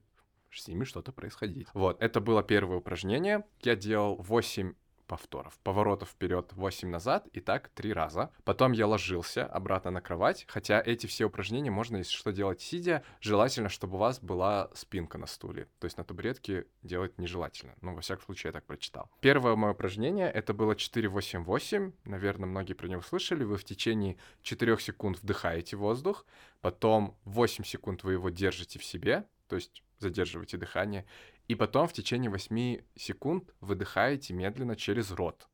с 0.51 0.67
ними 0.67 0.83
что-то 0.83 1.11
происходить. 1.11 1.67
Вот, 1.73 2.01
это 2.01 2.19
было 2.19 2.43
первое 2.43 2.77
упражнение. 2.77 3.45
Я 3.61 3.75
делал 3.75 4.17
8 4.17 4.73
повторов. 5.11 5.59
Поворотов 5.61 6.07
вперед, 6.07 6.53
8 6.53 6.87
назад, 6.87 7.27
и 7.33 7.41
так 7.41 7.67
три 7.67 7.91
раза. 7.91 8.31
Потом 8.45 8.71
я 8.71 8.87
ложился 8.87 9.45
обратно 9.45 9.91
на 9.91 9.99
кровать, 9.99 10.45
хотя 10.47 10.81
эти 10.81 11.05
все 11.05 11.25
упражнения 11.25 11.69
можно, 11.69 11.97
если 11.97 12.13
что, 12.13 12.31
делать 12.31 12.61
сидя. 12.61 13.03
Желательно, 13.19 13.67
чтобы 13.67 13.95
у 13.95 13.97
вас 13.97 14.21
была 14.21 14.69
спинка 14.73 15.17
на 15.17 15.27
стуле. 15.27 15.67
То 15.79 15.85
есть 15.85 15.97
на 15.97 16.05
табуретке 16.05 16.65
делать 16.81 17.17
нежелательно. 17.17 17.75
Ну, 17.81 17.93
во 17.93 17.99
всяком 17.99 18.23
случае, 18.23 18.49
я 18.49 18.53
так 18.53 18.65
прочитал. 18.65 19.11
Первое 19.19 19.57
мое 19.57 19.73
упражнение, 19.73 20.31
это 20.31 20.53
было 20.53 20.75
4-8-8. 20.75 21.91
Наверное, 22.05 22.47
многие 22.47 22.71
про 22.73 22.87
него 22.87 23.01
слышали. 23.01 23.43
Вы 23.43 23.57
в 23.57 23.65
течение 23.65 24.15
4 24.43 24.79
секунд 24.79 25.21
вдыхаете 25.21 25.75
воздух, 25.75 26.25
потом 26.61 27.17
8 27.25 27.65
секунд 27.65 28.03
вы 28.03 28.13
его 28.13 28.29
держите 28.29 28.79
в 28.79 28.85
себе, 28.85 29.25
то 29.51 29.55
есть 29.55 29.83
задерживаете 29.99 30.55
дыхание, 30.55 31.05
и 31.49 31.55
потом 31.55 31.85
в 31.85 31.91
течение 31.91 32.31
8 32.31 32.83
секунд 32.95 33.53
выдыхаете 33.59 34.33
медленно 34.33 34.77
через 34.77 35.11
рот. 35.11 35.49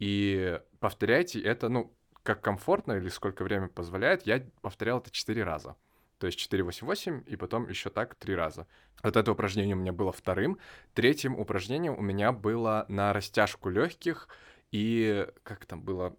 И 0.00 0.60
повторяйте 0.80 1.40
это, 1.40 1.68
ну, 1.68 1.96
как 2.24 2.42
комфортно 2.42 2.94
или 2.94 3.06
сколько 3.06 3.44
время 3.44 3.68
позволяет, 3.68 4.26
я 4.26 4.44
повторял 4.60 4.98
это 4.98 5.12
4 5.12 5.44
раза. 5.44 5.76
То 6.18 6.26
есть 6.26 6.52
4-8-8, 6.52 7.22
и 7.26 7.36
потом 7.36 7.68
еще 7.68 7.90
так 7.90 8.16
3 8.16 8.34
раза. 8.34 8.66
Вот 9.04 9.16
это 9.16 9.30
упражнение 9.30 9.76
у 9.76 9.78
меня 9.78 9.92
было 9.92 10.10
вторым. 10.10 10.58
Третьим 10.92 11.38
упражнением 11.38 11.96
у 11.96 12.02
меня 12.02 12.32
было 12.32 12.86
на 12.88 13.12
растяжку 13.12 13.68
легких 13.68 14.26
и 14.72 15.28
как 15.44 15.64
там 15.66 15.80
было 15.80 16.16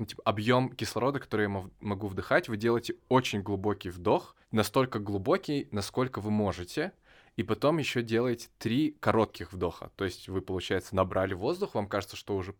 ну, 0.00 0.06
типа, 0.06 0.22
объем 0.24 0.70
кислорода, 0.70 1.20
который 1.20 1.42
я 1.42 1.62
могу 1.80 2.06
вдыхать, 2.06 2.48
вы 2.48 2.56
делаете 2.56 2.94
очень 3.10 3.42
глубокий 3.42 3.90
вдох, 3.90 4.34
настолько 4.50 4.98
глубокий, 4.98 5.68
насколько 5.72 6.22
вы 6.22 6.30
можете, 6.30 6.92
и 7.36 7.42
потом 7.42 7.76
еще 7.76 8.00
делаете 8.00 8.48
три 8.56 8.96
коротких 8.98 9.52
вдоха. 9.52 9.92
То 9.96 10.06
есть 10.06 10.26
вы, 10.30 10.40
получается, 10.40 10.96
набрали 10.96 11.34
воздух, 11.34 11.74
вам 11.74 11.86
кажется, 11.86 12.16
что 12.16 12.34
уже 12.34 12.54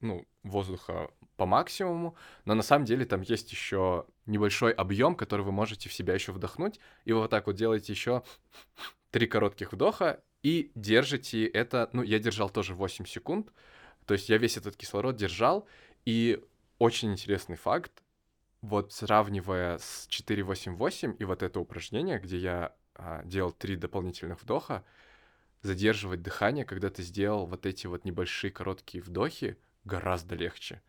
ну, 0.00 0.24
воздуха 0.44 1.10
по 1.36 1.46
максимуму, 1.46 2.14
но 2.44 2.54
на 2.54 2.62
самом 2.62 2.84
деле 2.84 3.04
там 3.04 3.22
есть 3.22 3.50
еще 3.50 4.06
небольшой 4.26 4.70
объем, 4.70 5.16
который 5.16 5.44
вы 5.44 5.50
можете 5.50 5.88
в 5.88 5.92
себя 5.92 6.14
еще 6.14 6.30
вдохнуть, 6.30 6.78
и 7.04 7.12
вы 7.12 7.22
вот 7.22 7.30
так 7.30 7.48
вот 7.48 7.56
делаете 7.56 7.92
еще 7.92 8.22
три 9.10 9.26
коротких 9.26 9.72
вдоха 9.72 10.22
и 10.44 10.70
держите 10.76 11.44
это, 11.44 11.90
ну, 11.92 12.02
я 12.02 12.20
держал 12.20 12.50
тоже 12.50 12.72
8 12.72 13.04
секунд, 13.04 13.50
то 14.06 14.14
есть 14.14 14.28
я 14.28 14.38
весь 14.38 14.56
этот 14.56 14.76
кислород 14.76 15.16
держал, 15.16 15.66
и 16.04 16.40
очень 16.78 17.12
интересный 17.12 17.56
факт, 17.56 18.02
вот 18.60 18.92
сравнивая 18.92 19.78
с 19.78 20.08
4-8-8 20.08 21.16
и 21.18 21.24
вот 21.24 21.42
это 21.42 21.60
упражнение, 21.60 22.18
где 22.18 22.38
я 22.38 22.74
а, 22.94 23.22
делал 23.24 23.52
три 23.52 23.76
дополнительных 23.76 24.42
вдоха, 24.42 24.84
задерживать 25.62 26.22
дыхание, 26.22 26.64
когда 26.64 26.90
ты 26.90 27.02
сделал 27.02 27.46
вот 27.46 27.66
эти 27.66 27.86
вот 27.86 28.04
небольшие 28.04 28.50
короткие 28.50 29.02
вдохи, 29.02 29.58
гораздо 29.84 30.34
легче. 30.34 30.82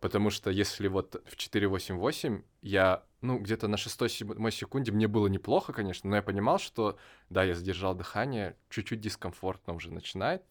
Потому 0.00 0.30
что 0.30 0.50
если 0.50 0.88
вот 0.88 1.22
в 1.26 1.36
4.8.8 1.36 2.44
я, 2.60 3.02
ну, 3.22 3.38
где-то 3.38 3.66
на 3.66 3.76
6-7 3.76 4.50
секунде 4.50 4.92
мне 4.92 5.08
было 5.08 5.26
неплохо, 5.26 5.72
конечно, 5.72 6.10
но 6.10 6.16
я 6.16 6.22
понимал, 6.22 6.58
что, 6.58 6.98
да, 7.30 7.44
я 7.44 7.54
задержал 7.54 7.94
дыхание, 7.94 8.56
чуть-чуть 8.68 9.00
дискомфортно 9.00 9.72
уже 9.74 9.90
начинает, 9.90 10.42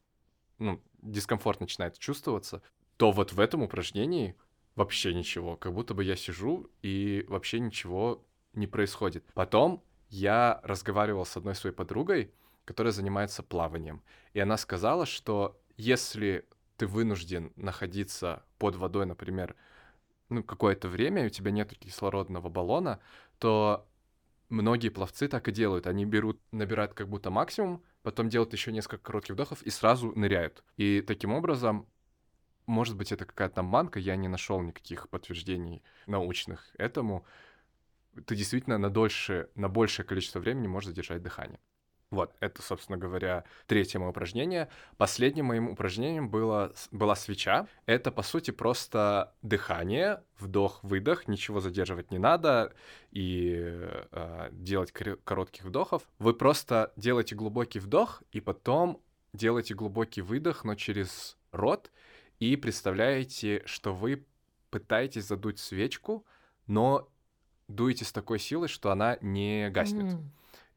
ну, 0.57 0.81
дискомфорт 1.01 1.59
начинает 1.59 1.99
чувствоваться, 1.99 2.63
то 2.97 3.11
вот 3.11 3.33
в 3.33 3.39
этом 3.39 3.61
упражнении 3.61 4.35
вообще 4.75 5.13
ничего, 5.13 5.55
как 5.55 5.73
будто 5.73 5.93
бы 5.93 6.03
я 6.03 6.15
сижу 6.15 6.69
и 6.81 7.25
вообще 7.27 7.59
ничего 7.59 8.25
не 8.53 8.67
происходит. 8.67 9.25
Потом 9.33 9.83
я 10.09 10.59
разговаривал 10.63 11.25
с 11.25 11.35
одной 11.37 11.55
своей 11.55 11.75
подругой, 11.75 12.31
которая 12.65 12.91
занимается 12.91 13.43
плаванием, 13.43 14.03
и 14.33 14.39
она 14.39 14.57
сказала, 14.57 15.05
что 15.05 15.59
если 15.77 16.45
ты 16.77 16.87
вынужден 16.87 17.53
находиться 17.55 18.43
под 18.57 18.75
водой, 18.75 19.05
например, 19.05 19.55
ну, 20.29 20.43
какое-то 20.43 20.87
время, 20.89 21.23
и 21.23 21.27
у 21.27 21.29
тебя 21.29 21.51
нет 21.51 21.77
кислородного 21.77 22.49
баллона, 22.49 22.99
то 23.39 23.87
многие 24.49 24.89
пловцы 24.89 25.27
так 25.27 25.47
и 25.47 25.51
делают. 25.51 25.87
Они 25.87 26.05
берут, 26.05 26.39
набирают 26.51 26.93
как 26.93 27.07
будто 27.07 27.29
максимум, 27.29 27.83
потом 28.01 28.29
делают 28.29 28.53
еще 28.53 28.71
несколько 28.71 29.03
коротких 29.03 29.35
вдохов 29.35 29.61
и 29.63 29.69
сразу 29.69 30.11
ныряют. 30.15 30.63
И 30.77 31.01
таким 31.01 31.33
образом, 31.33 31.87
может 32.65 32.95
быть, 32.95 33.11
это 33.11 33.25
какая-то 33.25 33.63
манка, 33.63 33.99
я 33.99 34.15
не 34.15 34.27
нашел 34.27 34.61
никаких 34.61 35.09
подтверждений 35.09 35.83
научных 36.07 36.75
этому. 36.77 37.25
Ты 38.25 38.35
действительно 38.35 38.77
на 38.77 38.89
дольше, 38.89 39.49
на 39.55 39.69
большее 39.69 40.05
количество 40.05 40.39
времени 40.39 40.67
можешь 40.67 40.89
задержать 40.89 41.21
дыхание. 41.21 41.59
Вот, 42.11 42.33
это, 42.39 42.61
собственно 42.61 42.97
говоря, 42.97 43.43
третье 43.67 43.99
мое 43.99 44.09
упражнение. 44.09 44.69
Последним 44.97 45.45
моим 45.45 45.69
упражнением 45.69 46.29
было, 46.29 46.71
была 46.91 47.15
свеча. 47.15 47.67
Это, 47.87 48.11
по 48.11 48.21
сути, 48.21 48.51
просто 48.51 49.33
дыхание, 49.41 50.23
вдох-выдох, 50.39 51.27
ничего 51.27 51.59
задерживать 51.59 52.11
не 52.11 52.19
надо 52.19 52.73
и 53.11 53.55
э, 53.59 54.49
делать 54.51 54.91
кор- 54.91 55.17
коротких 55.23 55.65
вдохов. 55.65 56.03
Вы 56.19 56.33
просто 56.33 56.93
делаете 56.95 57.35
глубокий 57.35 57.79
вдох 57.79 58.23
и 58.31 58.39
потом 58.39 59.01
делаете 59.33 59.73
глубокий 59.73 60.21
выдох, 60.21 60.63
но 60.63 60.75
через 60.75 61.37
рот, 61.51 61.91
и 62.51 62.55
представляете, 62.57 63.63
что 63.65 63.93
вы 63.93 64.25
пытаетесь 64.69 65.25
задуть 65.25 65.59
свечку, 65.59 66.25
но 66.67 67.09
дуете 67.67 68.05
с 68.05 68.11
такой 68.11 68.39
силой, 68.39 68.67
что 68.67 68.91
она 68.91 69.17
не 69.21 69.69
гаснет. 69.69 70.13
М. 70.13 70.31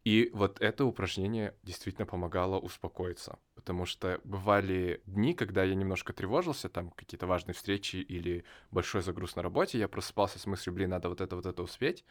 И 0.04 0.30
вот 0.32 0.60
это 0.62 0.86
упражнение 0.86 1.54
действительно 1.62 2.06
помогало 2.06 2.58
успокоиться. 2.58 3.38
Потому 3.54 3.84
что 3.84 4.20
бывали 4.24 5.02
дни, 5.04 5.34
когда 5.34 5.64
я 5.64 5.74
немножко 5.74 6.14
тревожился, 6.14 6.70
там 6.70 6.90
какие-то 6.90 7.26
важные 7.26 7.54
встречи 7.54 7.96
или 7.96 8.44
большой 8.70 9.02
загруз 9.02 9.36
на 9.36 9.42
работе, 9.42 9.78
я 9.78 9.88
просыпался 9.88 10.38
с 10.38 10.46
мыслью, 10.46 10.74
блин, 10.74 10.90
надо 10.90 11.10
вот 11.10 11.20
это, 11.20 11.36
вот 11.36 11.44
это 11.44 11.62
успеть. 11.62 12.04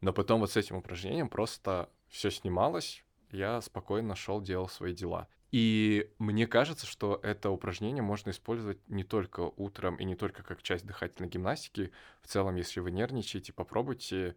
Но 0.00 0.12
потом 0.12 0.40
вот 0.40 0.52
с 0.52 0.56
этим 0.56 0.76
упражнением 0.76 1.28
просто 1.28 1.88
все 2.08 2.30
снималось, 2.30 3.04
я 3.32 3.60
спокойно 3.60 4.14
шел, 4.14 4.40
делал 4.40 4.68
свои 4.68 4.94
дела. 4.94 5.26
И 5.52 6.10
мне 6.18 6.46
кажется, 6.46 6.86
что 6.86 7.20
это 7.22 7.50
упражнение 7.50 8.02
можно 8.02 8.30
использовать 8.30 8.78
не 8.88 9.04
только 9.04 9.40
утром 9.40 9.96
и 9.96 10.04
не 10.04 10.16
только 10.16 10.42
как 10.42 10.62
часть 10.62 10.86
дыхательной 10.86 11.28
гимнастики. 11.28 11.92
В 12.22 12.26
целом, 12.26 12.56
если 12.56 12.80
вы 12.80 12.90
нервничаете, 12.90 13.52
попробуйте 13.52 14.34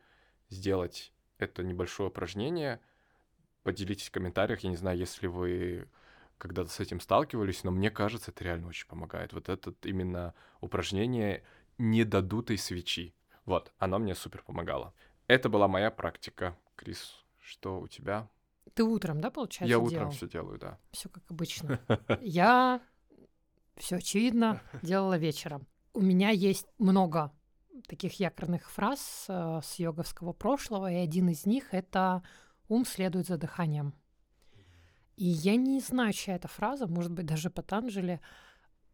сделать 0.50 1.14
это 1.38 1.64
небольшое 1.64 2.10
упражнение. 2.10 2.82
Поделитесь 3.64 4.10
в 4.10 4.12
комментариях, 4.12 4.60
я 4.60 4.70
не 4.70 4.76
знаю, 4.76 4.98
если 4.98 5.28
вы 5.28 5.88
когда-то 6.38 6.70
с 6.70 6.82
этим 6.82 7.00
сталкивались, 7.00 7.64
но 7.64 7.72
мне 7.72 7.90
кажется, 7.90 8.32
это 8.32 8.44
реально 8.44 8.68
очень 8.68 8.88
помогает. 8.88 9.32
Вот 9.32 9.48
это 9.48 9.74
именно 9.84 10.34
упражнение 10.60 11.44
недодутой 11.78 12.58
свечи. 12.58 13.16
Вот, 13.46 13.72
оно 13.78 14.00
мне 14.00 14.16
супер 14.16 14.44
помогало. 14.44 14.94
Это 15.28 15.48
была 15.48 15.70
моя 15.70 15.92
практика. 15.92 16.58
Крис, 16.76 17.24
что 17.40 17.80
у 17.80 17.88
тебя? 17.88 18.28
Ты 18.74 18.84
утром, 18.84 19.22
да, 19.22 19.32
получается, 19.32 19.70
Я 19.70 19.80
утром 19.80 20.00
делал? 20.00 20.12
все 20.12 20.28
делаю, 20.28 20.60
да. 20.60 20.80
Все 20.92 21.10
как 21.10 21.24
обычно. 21.30 21.80
Я, 22.22 22.82
все 23.78 23.98
очевидно, 23.98 24.62
делала 24.82 25.18
вечером. 25.18 25.68
У 25.94 26.02
меня 26.02 26.30
есть 26.30 26.68
много 26.78 27.32
таких 27.88 28.20
якорных 28.20 28.70
фраз 28.70 29.26
э, 29.28 29.62
с 29.64 29.80
йоговского 29.80 30.34
прошлого, 30.34 30.92
и 30.92 30.96
один 30.96 31.30
из 31.30 31.46
них— 31.46 31.68
это 31.74 32.24
«ум 32.68 32.86
следует 32.86 33.28
за 33.28 33.38
дыханием». 33.38 33.94
И 35.16 35.26
я 35.26 35.56
не 35.56 35.80
знаю, 35.80 36.12
чья 36.12 36.36
это 36.36 36.48
фраза, 36.48 36.88
может 36.88 37.12
быть, 37.12 37.26
даже 37.26 37.50
Патанджели, 37.50 38.20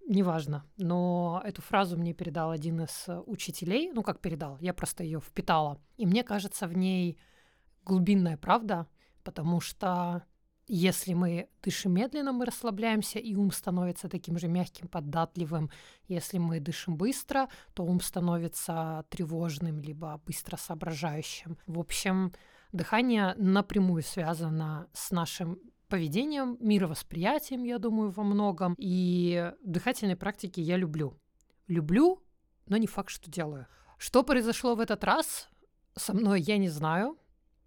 неважно. 0.08 0.66
Но 0.78 1.42
эту 1.44 1.62
фразу 1.62 1.98
мне 1.98 2.14
передал 2.14 2.52
один 2.52 2.82
из 2.82 3.08
учителей, 3.26 3.92
ну 3.92 4.04
как 4.04 4.20
передал, 4.20 4.58
я 4.60 4.74
просто 4.74 5.04
ее 5.04 5.20
впитала. 5.20 5.82
И 5.98 6.06
мне 6.06 6.24
кажется, 6.24 6.68
в 6.68 6.78
ней 6.78 7.18
глубинная 7.84 8.38
правда, 8.38 8.88
потому 9.24 9.62
что 9.62 10.24
если 10.68 11.14
мы 11.14 11.50
дышим 11.62 11.94
медленно, 11.94 12.32
мы 12.32 12.46
расслабляемся, 12.46 13.20
и 13.20 13.36
ум 13.36 13.52
становится 13.52 14.08
таким 14.08 14.38
же 14.38 14.48
мягким, 14.48 14.88
податливым. 14.88 15.70
Если 16.08 16.38
мы 16.38 16.60
дышим 16.60 16.96
быстро, 16.96 17.50
то 17.74 17.84
ум 17.84 18.00
становится 18.00 19.06
тревожным, 19.10 19.80
либо 19.80 20.22
быстро 20.26 20.56
соображающим. 20.56 21.58
В 21.68 21.80
общем, 21.80 22.32
дыхание 22.72 23.34
напрямую 23.38 24.02
связано 24.02 24.88
с 24.94 25.12
нашим 25.12 25.60
поведением, 25.90 26.58
мировосприятием, 26.62 27.64
я 27.64 27.78
думаю, 27.78 28.10
во 28.10 28.24
многом. 28.24 28.76
И 28.78 29.52
дыхательные 29.64 30.16
практики 30.16 30.62
я 30.62 30.78
люблю. 30.78 31.20
Люблю, 31.68 32.24
но 32.68 32.78
не 32.78 32.88
факт, 32.88 33.10
что 33.10 33.30
делаю. 33.30 33.68
Что 33.98 34.24
произошло 34.24 34.76
в 34.76 34.80
этот 34.80 35.04
раз 35.04 35.50
со 35.98 36.14
мной, 36.14 36.40
я 36.40 36.58
не 36.58 36.70
знаю. 36.70 37.18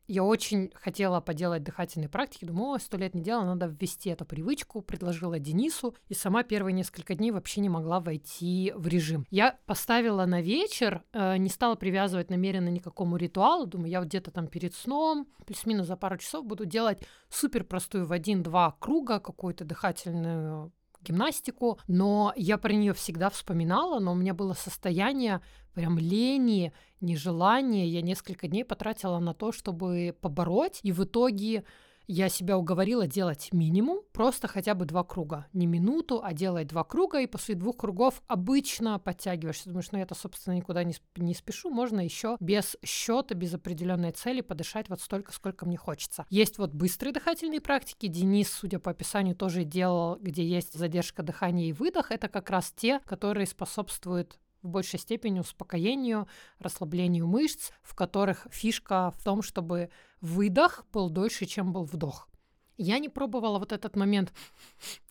Я 0.06 0.22
очень 0.22 0.70
хотела 0.74 1.20
поделать 1.20 1.62
дыхательные 1.62 2.08
практики, 2.10 2.44
думала, 2.44 2.78
сто 2.78 2.98
лет 2.98 3.14
не 3.14 3.22
делала, 3.22 3.44
надо 3.44 3.66
ввести 3.66 4.10
эту 4.10 4.26
привычку, 4.26 4.82
предложила 4.82 5.38
Денису, 5.38 5.96
и 6.08 6.14
сама 6.14 6.42
первые 6.42 6.74
несколько 6.74 7.14
дней 7.14 7.30
вообще 7.30 7.62
не 7.62 7.70
могла 7.70 8.00
войти 8.00 8.72
в 8.76 8.86
режим. 8.86 9.26
Я 9.30 9.58
поставила 9.64 10.26
на 10.26 10.42
вечер, 10.42 11.02
э, 11.12 11.38
не 11.38 11.48
стала 11.48 11.74
привязывать 11.74 12.28
намеренно 12.28 12.68
ни 12.68 12.80
к 12.80 12.84
какому 12.84 13.16
ритуалу, 13.16 13.66
думаю, 13.66 13.90
я 13.90 14.00
где-то 14.02 14.30
там 14.30 14.46
перед 14.46 14.74
сном, 14.74 15.26
плюс-минус 15.46 15.86
за 15.86 15.96
пару 15.96 16.18
часов 16.18 16.44
буду 16.44 16.66
делать 16.66 17.02
супер 17.30 17.64
простую 17.64 18.06
в 18.06 18.12
один-два 18.12 18.76
круга 18.78 19.20
какую-то 19.20 19.64
дыхательную 19.64 20.72
гимнастику, 21.04 21.78
но 21.86 22.32
я 22.36 22.58
про 22.58 22.72
нее 22.72 22.92
всегда 22.94 23.30
вспоминала, 23.30 24.00
но 24.00 24.12
у 24.12 24.14
меня 24.14 24.34
было 24.34 24.54
состояние 24.54 25.40
прям 25.74 25.98
лени, 25.98 26.72
нежелания. 27.00 27.86
Я 27.86 28.02
несколько 28.02 28.48
дней 28.48 28.64
потратила 28.64 29.18
на 29.18 29.34
то, 29.34 29.52
чтобы 29.52 30.16
побороть, 30.20 30.80
и 30.82 30.92
в 30.92 31.04
итоге 31.04 31.64
я 32.06 32.28
себя 32.28 32.58
уговорила 32.58 33.06
делать 33.06 33.48
минимум, 33.52 34.02
просто 34.12 34.48
хотя 34.48 34.74
бы 34.74 34.84
два 34.84 35.04
круга. 35.04 35.46
Не 35.52 35.66
минуту, 35.66 36.20
а 36.22 36.32
делать 36.32 36.68
два 36.68 36.84
круга, 36.84 37.20
и 37.20 37.26
после 37.26 37.54
двух 37.54 37.78
кругов 37.78 38.22
обычно 38.26 38.98
подтягиваешься. 38.98 39.68
Думаешь, 39.68 39.90
ну 39.92 39.98
это, 39.98 40.14
собственно, 40.14 40.54
никуда 40.54 40.84
не, 40.84 40.94
не 41.16 41.34
спешу, 41.34 41.70
можно 41.70 42.00
еще 42.00 42.36
без 42.40 42.76
счета, 42.84 43.34
без 43.34 43.54
определенной 43.54 44.12
цели 44.12 44.40
подышать 44.40 44.88
вот 44.88 45.00
столько, 45.00 45.32
сколько 45.32 45.66
мне 45.66 45.76
хочется. 45.76 46.26
Есть 46.30 46.58
вот 46.58 46.72
быстрые 46.72 47.12
дыхательные 47.12 47.60
практики. 47.60 48.06
Денис, 48.06 48.50
судя 48.50 48.78
по 48.78 48.90
описанию, 48.90 49.34
тоже 49.34 49.64
делал, 49.64 50.16
где 50.20 50.46
есть 50.46 50.74
задержка 50.74 51.22
дыхания 51.22 51.68
и 51.68 51.72
выдох. 51.72 52.10
Это 52.10 52.28
как 52.28 52.50
раз 52.50 52.72
те, 52.76 53.00
которые 53.06 53.46
способствуют 53.46 54.38
в 54.64 54.68
большей 54.68 54.98
степени 54.98 55.40
успокоению, 55.40 56.26
расслаблению 56.58 57.26
мышц, 57.26 57.70
в 57.82 57.94
которых 57.94 58.46
фишка 58.50 59.12
в 59.16 59.22
том, 59.22 59.42
чтобы 59.42 59.90
выдох 60.24 60.86
был 60.92 61.10
дольше, 61.10 61.44
чем 61.44 61.72
был 61.72 61.84
вдох. 61.84 62.28
Я 62.76 62.98
не 62.98 63.08
пробовала 63.08 63.58
вот 63.58 63.72
этот 63.72 63.94
момент 63.94 64.32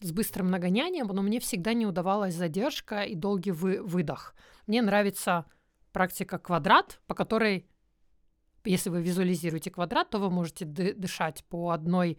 с 0.02 0.12
быстрым 0.12 0.50
нагонянием, 0.50 1.08
но 1.08 1.22
мне 1.22 1.40
всегда 1.40 1.74
не 1.74 1.86
удавалась 1.86 2.36
задержка 2.36 3.04
и 3.04 3.16
долгий 3.16 3.52
вы- 3.52 3.82
выдох. 3.82 4.36
Мне 4.68 4.82
нравится 4.82 5.46
практика 5.92 6.40
квадрат, 6.40 7.00
по 7.08 7.16
которой, 7.16 7.70
если 8.66 8.90
вы 8.90 9.02
визуализируете 9.02 9.72
квадрат, 9.72 10.10
то 10.10 10.18
вы 10.18 10.30
можете 10.30 10.66
ды- 10.66 10.94
дышать 10.94 11.46
по 11.46 11.70
одной 11.70 12.18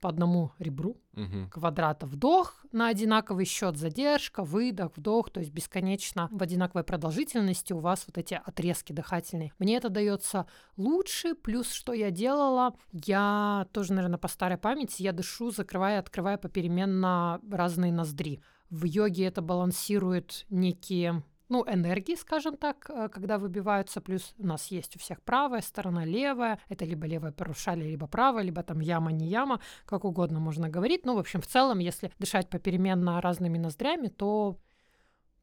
по 0.00 0.08
одному 0.08 0.52
ребру 0.58 0.96
Мгм. 1.12 1.50
квадрата 1.50 2.06
вдох 2.06 2.64
на 2.72 2.88
одинаковый 2.88 3.44
счет, 3.44 3.76
задержка, 3.76 4.44
выдох, 4.44 4.96
вдох, 4.96 5.30
то 5.30 5.40
есть 5.40 5.52
бесконечно 5.52 6.28
в 6.30 6.42
одинаковой 6.42 6.84
продолжительности 6.84 7.72
у 7.72 7.78
вас 7.78 8.04
вот 8.06 8.18
эти 8.18 8.40
отрезки 8.44 8.92
дыхательные. 8.92 9.52
Мне 9.58 9.76
это 9.76 9.88
дается 9.88 10.46
лучше, 10.76 11.34
плюс 11.34 11.72
что 11.72 11.92
я 11.92 12.10
делала, 12.10 12.76
я 12.92 13.66
тоже, 13.72 13.92
наверное, 13.92 14.18
по 14.18 14.28
старой 14.28 14.58
памяти, 14.58 15.02
я 15.02 15.12
дышу, 15.12 15.50
закрывая 15.50 15.96
и 15.96 16.00
открывая 16.00 16.38
попеременно 16.38 17.40
разные 17.50 17.92
ноздри. 17.92 18.40
В 18.70 18.84
йоге 18.84 19.24
это 19.24 19.40
балансирует 19.40 20.44
некие 20.50 21.22
ну, 21.48 21.64
энергии, 21.66 22.14
скажем 22.14 22.56
так, 22.56 22.90
э, 22.90 23.08
когда 23.08 23.38
выбиваются, 23.38 24.00
плюс 24.00 24.34
у 24.38 24.46
нас 24.46 24.66
есть 24.66 24.96
у 24.96 24.98
всех 24.98 25.22
правая 25.22 25.62
сторона, 25.62 26.04
левая, 26.04 26.58
это 26.68 26.84
либо 26.84 27.06
левое 27.06 27.32
парушалие, 27.32 27.90
либо 27.90 28.06
правая, 28.06 28.44
либо 28.44 28.62
там 28.62 28.80
яма, 28.80 29.12
не 29.12 29.28
яма, 29.28 29.60
как 29.86 30.04
угодно 30.04 30.40
можно 30.40 30.68
говорить. 30.68 31.06
Ну, 31.06 31.14
в 31.14 31.18
общем, 31.18 31.40
в 31.40 31.46
целом, 31.46 31.78
если 31.78 32.12
дышать 32.18 32.50
попеременно 32.50 33.20
разными 33.20 33.58
ноздрями, 33.58 34.08
то 34.08 34.58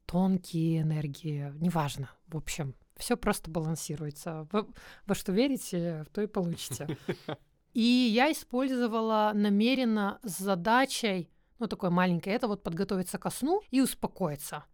тонкие 0.06 0.82
энергии, 0.82 1.52
неважно, 1.60 2.10
в 2.28 2.36
общем, 2.36 2.74
все 2.96 3.16
просто 3.16 3.50
балансируется. 3.50 4.46
Во, 4.52 4.66
во 5.06 5.14
что 5.14 5.32
верите, 5.32 6.04
в 6.08 6.14
то 6.14 6.22
и 6.22 6.26
получите. 6.26 6.96
И 7.74 7.82
я 7.82 8.32
использовала 8.32 9.32
намеренно 9.34 10.18
с 10.22 10.38
задачей, 10.38 11.28
ну, 11.58 11.66
такой 11.66 11.90
маленькой, 11.90 12.32
это 12.32 12.48
вот 12.48 12.62
подготовиться 12.62 13.18
ко 13.18 13.28
сну 13.28 13.60
и 13.70 13.82
успокоиться 13.82 14.64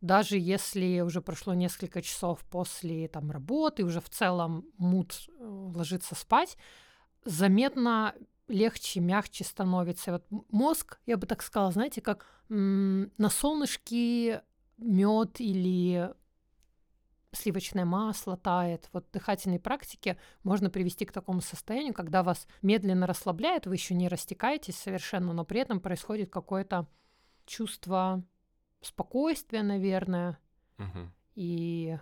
даже 0.00 0.38
если 0.38 1.00
уже 1.00 1.20
прошло 1.20 1.54
несколько 1.54 2.02
часов 2.02 2.40
после 2.50 3.08
там, 3.08 3.30
работы, 3.30 3.84
уже 3.84 4.00
в 4.00 4.10
целом 4.10 4.66
мут 4.78 5.28
э, 5.28 5.44
ложится 5.44 6.14
спать, 6.14 6.56
заметно 7.24 8.14
легче, 8.48 9.00
мягче 9.00 9.44
становится. 9.44 10.10
И 10.10 10.12
вот 10.14 10.26
мозг, 10.50 10.98
я 11.06 11.16
бы 11.16 11.26
так 11.26 11.42
сказала, 11.42 11.72
знаете, 11.72 12.00
как 12.00 12.26
на 12.48 13.28
солнышке 13.28 14.42
мед 14.78 15.40
или 15.40 16.12
сливочное 17.32 17.84
масло 17.84 18.36
тает. 18.36 18.88
Вот 18.92 19.10
дыхательные 19.12 19.60
практики 19.60 20.16
можно 20.42 20.70
привести 20.70 21.04
к 21.04 21.12
такому 21.12 21.40
состоянию, 21.40 21.94
когда 21.94 22.22
вас 22.22 22.46
медленно 22.62 23.06
расслабляет, 23.06 23.66
вы 23.66 23.74
еще 23.74 23.94
не 23.94 24.08
растекаетесь 24.08 24.76
совершенно, 24.76 25.32
но 25.32 25.44
при 25.44 25.60
этом 25.60 25.80
происходит 25.80 26.30
какое-то 26.30 26.86
чувство 27.44 28.24
спокойствия, 28.86 29.62
наверное. 29.62 30.38
Мгм. 30.78 31.12
И, 31.34 31.98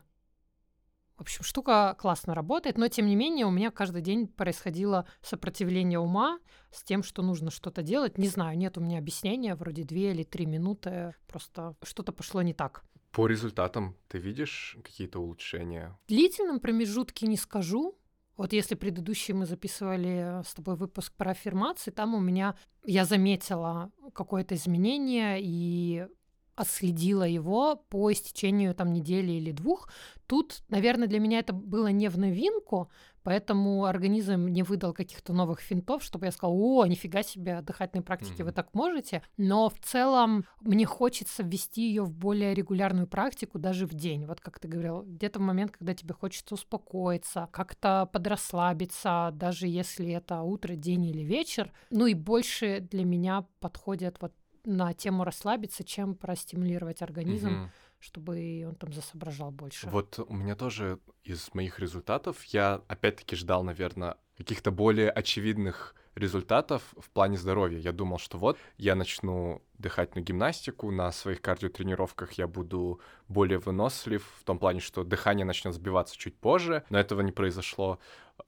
в 1.16 1.22
общем, 1.22 1.42
штука 1.42 1.96
классно 1.98 2.34
работает, 2.34 2.78
но 2.78 2.88
тем 2.88 3.06
не 3.06 3.16
менее 3.16 3.46
у 3.46 3.50
меня 3.50 3.70
каждый 3.70 4.02
день 4.02 4.28
происходило 4.28 5.06
сопротивление 5.22 5.98
ума 5.98 6.38
с 6.70 6.82
тем, 6.82 7.02
что 7.02 7.22
нужно 7.22 7.50
что-то 7.50 7.82
делать. 7.82 8.18
Не 8.18 8.28
знаю, 8.28 8.56
нет 8.56 8.78
у 8.78 8.80
меня 8.80 8.98
объяснения, 8.98 9.54
вроде 9.54 9.84
две 9.84 10.12
или 10.12 10.22
три 10.22 10.46
минуты, 10.46 11.14
просто 11.26 11.76
что-то 11.82 12.12
пошло 12.12 12.42
не 12.42 12.54
так. 12.54 12.84
По 13.10 13.28
результатам 13.28 13.96
ты 14.08 14.18
видишь 14.18 14.76
какие-то 14.82 15.20
улучшения? 15.20 15.96
В 16.06 16.08
длительном 16.08 16.58
промежутке 16.58 17.26
не 17.28 17.36
скажу. 17.36 17.96
Вот 18.36 18.52
если 18.52 18.74
предыдущий 18.74 19.32
мы 19.32 19.46
записывали 19.46 20.42
с 20.44 20.52
тобой 20.54 20.74
выпуск 20.74 21.12
про 21.14 21.30
аффирмации, 21.30 21.92
там 21.92 22.14
у 22.14 22.20
меня 22.20 22.56
я 22.84 23.04
заметила 23.04 23.92
какое-то 24.12 24.56
изменение, 24.56 25.38
и 25.40 26.08
отследила 26.56 27.24
его 27.24 27.76
по 27.88 28.12
истечению 28.12 28.74
там 28.74 28.92
недели 28.92 29.32
или 29.32 29.52
двух. 29.52 29.88
Тут, 30.26 30.62
наверное, 30.68 31.08
для 31.08 31.20
меня 31.20 31.38
это 31.40 31.52
было 31.52 31.88
не 31.88 32.08
в 32.08 32.18
новинку, 32.18 32.90
поэтому 33.22 33.84
организм 33.84 34.46
не 34.46 34.62
выдал 34.62 34.92
каких-то 34.92 35.32
новых 35.32 35.60
финтов, 35.60 36.02
чтобы 36.02 36.26
я 36.26 36.32
сказала, 36.32 36.54
о, 36.54 36.86
нифига 36.86 37.22
себе, 37.22 37.60
дыхательной 37.62 38.04
практики 38.04 38.40
mm-hmm. 38.40 38.44
вы 38.44 38.52
так 38.52 38.74
можете. 38.74 39.22
Но 39.36 39.68
в 39.68 39.78
целом 39.80 40.44
мне 40.60 40.86
хочется 40.86 41.42
ввести 41.42 41.88
ее 41.88 42.04
в 42.04 42.12
более 42.12 42.54
регулярную 42.54 43.06
практику 43.06 43.58
даже 43.58 43.86
в 43.86 43.94
день. 43.94 44.26
Вот 44.26 44.40
как 44.40 44.58
ты 44.58 44.68
говорил, 44.68 45.02
где-то 45.02 45.40
в 45.40 45.42
момент, 45.42 45.72
когда 45.72 45.94
тебе 45.94 46.14
хочется 46.14 46.54
успокоиться, 46.54 47.48
как-то 47.50 48.08
подрасслабиться, 48.12 49.30
даже 49.34 49.66
если 49.66 50.10
это 50.10 50.42
утро, 50.42 50.74
день 50.74 51.06
или 51.06 51.22
вечер. 51.22 51.72
Ну 51.90 52.06
и 52.06 52.14
больше 52.14 52.80
для 52.80 53.04
меня 53.04 53.46
подходят 53.60 54.18
вот 54.20 54.32
на 54.64 54.92
тему 54.94 55.24
расслабиться, 55.24 55.84
чем 55.84 56.14
простимулировать 56.14 57.02
организм, 57.02 57.62
угу. 57.64 57.70
чтобы 58.00 58.64
он 58.66 58.74
там 58.74 58.92
засоображал 58.92 59.50
больше. 59.50 59.88
Вот 59.88 60.18
у 60.18 60.34
меня 60.34 60.56
тоже 60.56 60.98
из 61.22 61.52
моих 61.54 61.78
результатов 61.78 62.44
я 62.44 62.82
опять-таки 62.88 63.36
ждал, 63.36 63.62
наверное, 63.62 64.16
каких-то 64.36 64.70
более 64.70 65.10
очевидных 65.10 65.94
результатов 66.14 66.82
в 66.96 67.10
плане 67.10 67.36
здоровья. 67.36 67.78
Я 67.78 67.92
думал, 67.92 68.18
что 68.18 68.38
вот 68.38 68.56
я 68.76 68.94
начну 68.94 69.62
дыхательную 69.78 70.24
гимнастику, 70.24 70.90
на 70.90 71.10
своих 71.12 71.40
кардиотренировках 71.40 72.32
я 72.32 72.46
буду 72.46 73.00
более 73.28 73.58
вынослив, 73.58 74.24
в 74.38 74.44
том 74.44 74.58
плане, 74.58 74.80
что 74.80 75.04
дыхание 75.04 75.44
начнет 75.44 75.74
сбиваться 75.74 76.16
чуть 76.16 76.36
позже, 76.36 76.84
но 76.88 76.98
этого 76.98 77.20
не 77.20 77.32
произошло. 77.32 77.98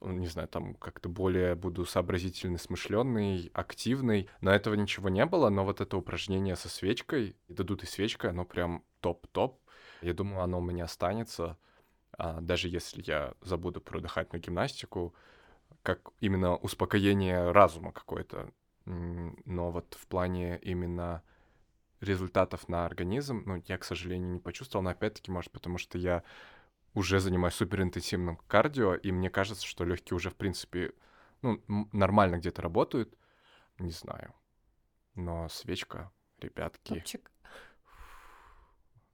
Не 0.01 0.27
знаю, 0.27 0.47
там 0.47 0.75
как-то 0.75 1.09
более 1.09 1.55
буду 1.55 1.85
сообразительный, 1.85 2.59
смышленный, 2.59 3.49
активный, 3.53 4.29
но 4.41 4.51
этого 4.51 4.75
ничего 4.75 5.09
не 5.09 5.25
было, 5.25 5.49
но 5.49 5.63
вот 5.63 5.81
это 5.81 5.97
упражнение 5.97 6.55
со 6.55 6.69
свечкой, 6.69 7.35
дадут 7.47 7.83
и 7.83 7.85
свечкой, 7.85 8.31
оно 8.31 8.45
прям 8.45 8.83
топ-топ. 8.99 9.59
Я 10.01 10.13
думаю, 10.13 10.41
оно 10.41 10.59
у 10.59 10.61
меня 10.61 10.83
останется, 10.83 11.57
а, 12.17 12.41
даже 12.41 12.67
если 12.67 13.01
я 13.05 13.33
забуду 13.41 13.81
про 13.81 13.99
дыхательную 13.99 14.43
гимнастику, 14.43 15.15
как 15.83 16.11
именно 16.19 16.57
успокоение 16.57 17.51
разума 17.51 17.91
какое-то. 17.91 18.51
Но 18.85 19.71
вот 19.71 19.97
в 19.99 20.07
плане 20.07 20.59
именно 20.61 21.23
результатов 21.99 22.67
на 22.69 22.85
организм, 22.85 23.43
ну, 23.45 23.63
я, 23.67 23.77
к 23.77 23.83
сожалению, 23.83 24.31
не 24.31 24.39
почувствовал, 24.39 24.83
но 24.83 24.91
опять-таки, 24.91 25.31
может, 25.31 25.51
потому 25.51 25.77
что 25.77 25.97
я 25.97 26.23
уже 26.97 27.19
занимаюсь 27.19 27.53
суперинтенсивным 27.53 28.37
кардио, 28.47 28.95
и 28.95 29.11
мне 29.11 29.29
кажется, 29.29 29.65
что 29.65 29.85
легкие 29.85 30.15
уже, 30.15 30.31
в 30.31 30.35
принципе, 30.35 30.93
ну, 31.43 31.61
нормально 31.93 32.37
где-то 32.37 32.61
работают. 32.63 33.15
Не 33.77 33.91
знаю. 33.91 34.33
Но 35.13 35.47
свечка, 35.49 36.11
ребятки. 36.39 36.95
Топчик 36.95 37.31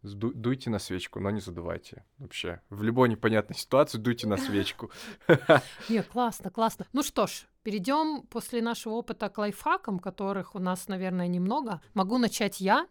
дуйте 0.04 0.70
на 0.70 0.80
свечку, 0.80 1.20
но 1.20 1.30
не 1.30 1.40
задувайте. 1.40 2.06
Вообще, 2.18 2.62
в 2.70 2.84
любой 2.84 3.10
непонятной 3.10 3.56
ситуации 3.56 3.98
дуйте 3.98 4.28
на 4.28 4.38
свечку. 4.38 4.92
Не, 5.90 6.04
классно, 6.04 6.52
классно. 6.52 6.86
Ну 6.92 7.04
что 7.04 7.26
ж, 7.26 7.46
перейдем 7.64 8.24
после 8.28 8.62
нашего 8.62 8.96
опыта 8.96 9.30
к 9.30 9.38
лайфхакам, 9.38 10.00
которых 10.00 10.56
у 10.56 10.60
нас, 10.60 10.90
наверное, 10.90 11.28
немного. 11.28 11.82
Могу 11.94 12.18
начать 12.18 12.60
я. 12.60 12.86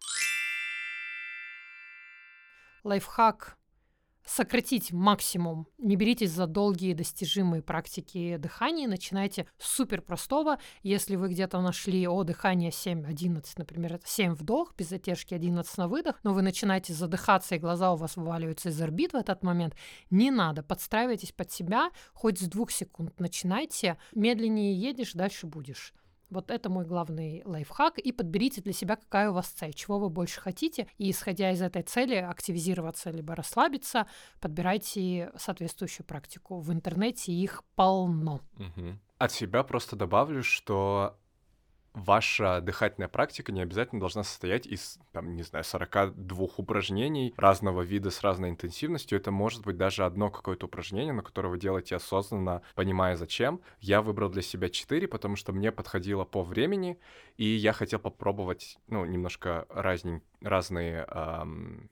Лайфхак 2.83 3.59
сократить 4.25 4.93
максимум. 4.93 5.67
Не 5.79 5.97
беритесь 5.97 6.31
за 6.31 6.47
долгие 6.47 6.95
достижимые 6.95 7.63
практики 7.63 8.37
дыхания, 8.37 8.89
начинайте 8.89 9.47
с 9.59 9.69
супер 9.69 10.03
простого. 10.03 10.59
Если 10.83 11.17
вы 11.17 11.29
где-то 11.29 11.61
нашли, 11.61 12.07
о, 12.07 12.23
дыхание 12.25 12.71
7-11, 12.71 13.45
например, 13.57 13.95
это 13.95 14.07
7 14.07 14.35
вдох, 14.35 14.75
без 14.77 14.89
затяжки 14.89 15.35
11 15.35 15.79
на 15.79 15.89
выдох, 15.89 16.21
но 16.23 16.33
вы 16.33 16.43
начинаете 16.43 16.93
задыхаться, 16.93 17.55
и 17.55 17.59
глаза 17.59 17.93
у 17.93 17.97
вас 17.97 18.17
вываливаются 18.17 18.69
из 18.69 18.81
орбит 18.81 19.13
в 19.13 19.17
этот 19.17 19.43
момент, 19.43 19.75
не 20.11 20.31
надо, 20.31 20.63
подстраивайтесь 20.63 21.33
под 21.33 21.51
себя, 21.51 21.91
хоть 22.13 22.39
с 22.39 22.49
двух 22.49 22.71
секунд 22.71 23.19
начинайте, 23.21 23.99
медленнее 24.15 24.75
едешь, 24.75 25.13
дальше 25.13 25.47
будешь. 25.47 25.95
Вот 26.33 26.51
это 26.51 26.71
мой 26.71 26.87
главный 26.87 27.42
лайфхак. 27.45 27.99
И 27.99 28.11
подберите 28.11 28.62
для 28.62 28.73
себя, 28.73 28.97
какая 28.97 29.31
у 29.31 29.35
вас 29.35 29.49
цель, 29.49 29.75
чего 29.75 29.99
вы 29.99 30.09
больше 30.09 30.40
хотите. 30.40 30.88
И 30.97 31.11
исходя 31.11 31.51
из 31.53 31.61
этой 31.61 31.83
цели, 31.83 32.14
активизироваться 32.14 33.11
либо 33.11 33.35
расслабиться, 33.35 34.07
подбирайте 34.40 35.31
соответствующую 35.37 36.07
практику. 36.07 36.61
В 36.61 36.73
интернете 36.73 37.33
их 37.33 37.62
полно. 37.77 38.40
Угу. 38.57 38.99
От 39.18 39.33
себя 39.33 39.62
просто 39.62 39.95
добавлю, 39.95 40.42
что 40.42 41.18
ваша 41.95 42.61
дыхательная 42.61 43.09
практика 43.09 43.53
не 43.53 43.61
обязательно 43.61 44.01
должна 44.01 44.23
состоять 44.23 44.67
из, 44.67 44.99
там, 45.13 45.35
не 45.37 45.43
знаю, 45.43 45.65
42 45.65 46.49
упражнений 46.57 47.35
разного 47.37 47.83
вида 47.83 48.11
с 48.11 48.23
разной 48.23 48.51
интенсивностью. 48.51 49.19
Это 49.19 49.31
может 49.31 49.63
быть 49.63 49.77
даже 49.77 50.05
одно 50.05 50.31
какое-то 50.31 50.67
упражнение, 50.67 51.13
на 51.13 51.23
которое 51.23 51.49
вы 51.49 51.59
делаете 51.59 51.97
осознанно, 51.97 52.63
понимая 52.75 53.17
зачем. 53.17 53.61
Я 53.81 54.03
выбрал 54.03 54.31
для 54.31 54.43
себя 54.43 54.69
4, 54.69 55.07
потому 55.09 55.37
что 55.37 55.53
мне 55.53 55.73
подходило 55.73 56.25
по 56.25 56.43
времени, 56.43 56.99
и 57.37 57.45
я 57.45 57.73
хотел 57.73 57.99
попробовать, 57.99 58.79
ну, 58.87 59.05
немножко 59.05 59.67
разнень, 59.69 60.23
разные 60.41 61.07
эм, 61.09 61.91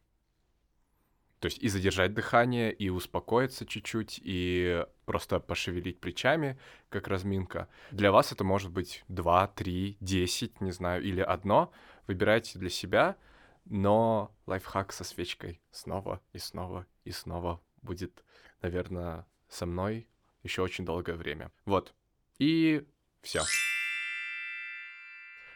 то 1.41 1.47
есть 1.47 1.59
и 1.59 1.69
задержать 1.69 2.13
дыхание, 2.13 2.73
и 2.73 2.91
успокоиться 2.91 3.65
чуть-чуть, 3.65 4.21
и 4.23 4.85
просто 5.07 5.41
пошевелить 5.41 5.99
плечами, 5.99 6.59
как 6.91 7.09
разминка. 7.09 7.69
Для 7.91 8.13
вас 8.13 8.31
это 8.31 8.45
может 8.45 8.71
быть 8.71 9.05
2, 9.09 9.47
3, 9.49 9.97
10, 10.01 10.61
не 10.61 10.71
знаю, 10.71 11.03
или 11.03 11.23
одно. 11.23 11.73
Выбирайте 12.07 12.59
для 12.59 12.69
себя, 12.69 13.17
но 13.65 14.35
лайфхак 14.47 14.93
со 14.93 15.03
свечкой 15.03 15.61
снова 15.71 16.21
и 16.33 16.39
снова 16.39 16.87
и 17.05 17.11
снова 17.11 17.61
будет, 17.81 18.23
наверное, 18.61 19.27
со 19.49 19.65
мной 19.65 20.07
еще 20.43 20.61
очень 20.63 20.85
долгое 20.85 21.15
время. 21.15 21.51
Вот. 21.65 21.95
И 22.39 22.87
все. 23.23 23.41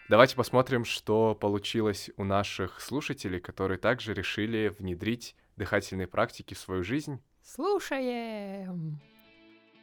Давайте 0.08 0.36
посмотрим, 0.36 0.84
что 0.84 1.34
получилось 1.34 2.10
у 2.16 2.24
наших 2.24 2.80
слушателей, 2.80 3.40
которые 3.40 3.78
также 3.78 4.14
решили 4.14 4.68
внедрить 4.68 5.34
дыхательные 5.56 6.06
практики 6.06 6.54
в 6.54 6.58
свою 6.58 6.84
жизнь? 6.84 7.20
Слушаем! 7.42 9.00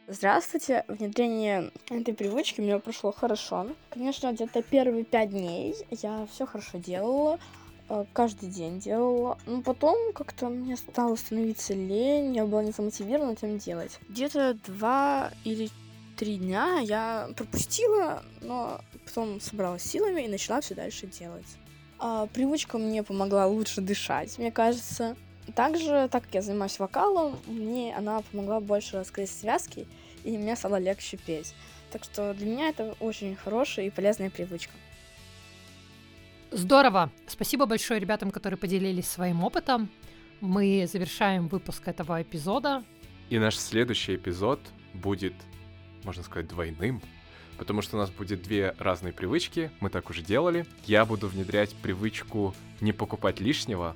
Здравствуйте! 0.08 0.84
Внедрение 0.88 1.72
этой 1.90 2.14
привычки 2.14 2.60
у 2.60 2.64
меня 2.64 2.80
прошло 2.80 3.12
хорошо. 3.12 3.68
Конечно, 3.92 4.34
где-то 4.34 4.62
первые 4.62 5.06
пять 5.06 5.30
дней 5.30 5.76
я 5.90 6.28
все 6.32 6.46
хорошо 6.46 6.80
делала, 6.80 7.40
э, 7.88 8.06
каждый 8.12 8.50
день 8.50 8.80
делала. 8.80 9.38
Но 9.46 9.62
потом 9.62 10.12
как-то 10.14 10.50
мне 10.50 10.76
стало 10.76 11.16
становиться 11.16 11.74
лень, 11.74 12.36
я 12.36 12.46
была 12.46 12.64
не 12.64 12.72
замотивирована 12.72 13.34
этим 13.34 13.58
делать. 13.58 14.00
Где-то 14.10 14.56
два 14.66 15.32
или 15.46 15.70
три 16.18 16.38
дня 16.38 16.80
я 16.80 17.30
пропустила, 17.38 18.24
но 18.42 18.82
потом 19.06 19.40
собралась 19.40 19.84
силами 19.84 20.24
и 20.24 20.28
начала 20.28 20.62
все 20.62 20.76
дальше 20.76 21.08
делать. 21.08 21.48
А 22.00 22.26
привычка 22.26 22.78
мне 22.78 23.04
помогла 23.04 23.48
лучше 23.48 23.80
дышать, 23.80 24.38
мне 24.38 24.52
кажется. 24.52 25.16
Также, 25.56 26.08
так 26.12 26.24
как 26.24 26.34
я 26.34 26.42
занимаюсь 26.42 26.80
вокалом, 26.80 27.38
мне 27.48 27.96
она 27.96 28.22
помогла 28.32 28.60
больше 28.60 28.98
раскрыть 28.98 29.30
связки, 29.30 29.88
и 30.24 30.38
мне 30.38 30.56
стало 30.56 30.78
легче 30.78 31.18
петь. 31.18 31.54
Так 31.92 32.04
что 32.04 32.34
для 32.34 32.46
меня 32.46 32.70
это 32.70 32.96
очень 33.00 33.36
хорошая 33.36 33.88
и 33.88 33.90
полезная 33.90 34.30
привычка. 34.30 34.74
Здорово! 36.52 37.12
Спасибо 37.28 37.66
большое 37.66 38.00
ребятам, 38.00 38.30
которые 38.30 38.58
поделились 38.58 39.08
своим 39.08 39.44
опытом. 39.44 39.90
Мы 40.42 40.88
завершаем 40.92 41.48
выпуск 41.48 41.88
этого 41.88 42.22
эпизода. 42.22 42.84
И 43.30 43.40
наш 43.40 43.58
следующий 43.58 44.16
эпизод 44.16 44.60
будет, 44.94 45.34
можно 46.04 46.24
сказать, 46.24 46.48
двойным, 46.48 47.02
потому 47.58 47.82
что 47.82 47.96
у 47.96 48.00
нас 48.00 48.10
будет 48.10 48.42
две 48.42 48.76
разные 48.80 49.14
привычки, 49.14 49.72
мы 49.80 49.90
так 49.90 50.10
уже 50.10 50.22
делали. 50.22 50.66
Я 50.86 51.06
буду 51.06 51.28
внедрять 51.28 51.76
привычку 51.76 52.54
не 52.82 52.92
покупать 52.92 53.40
лишнего, 53.40 53.96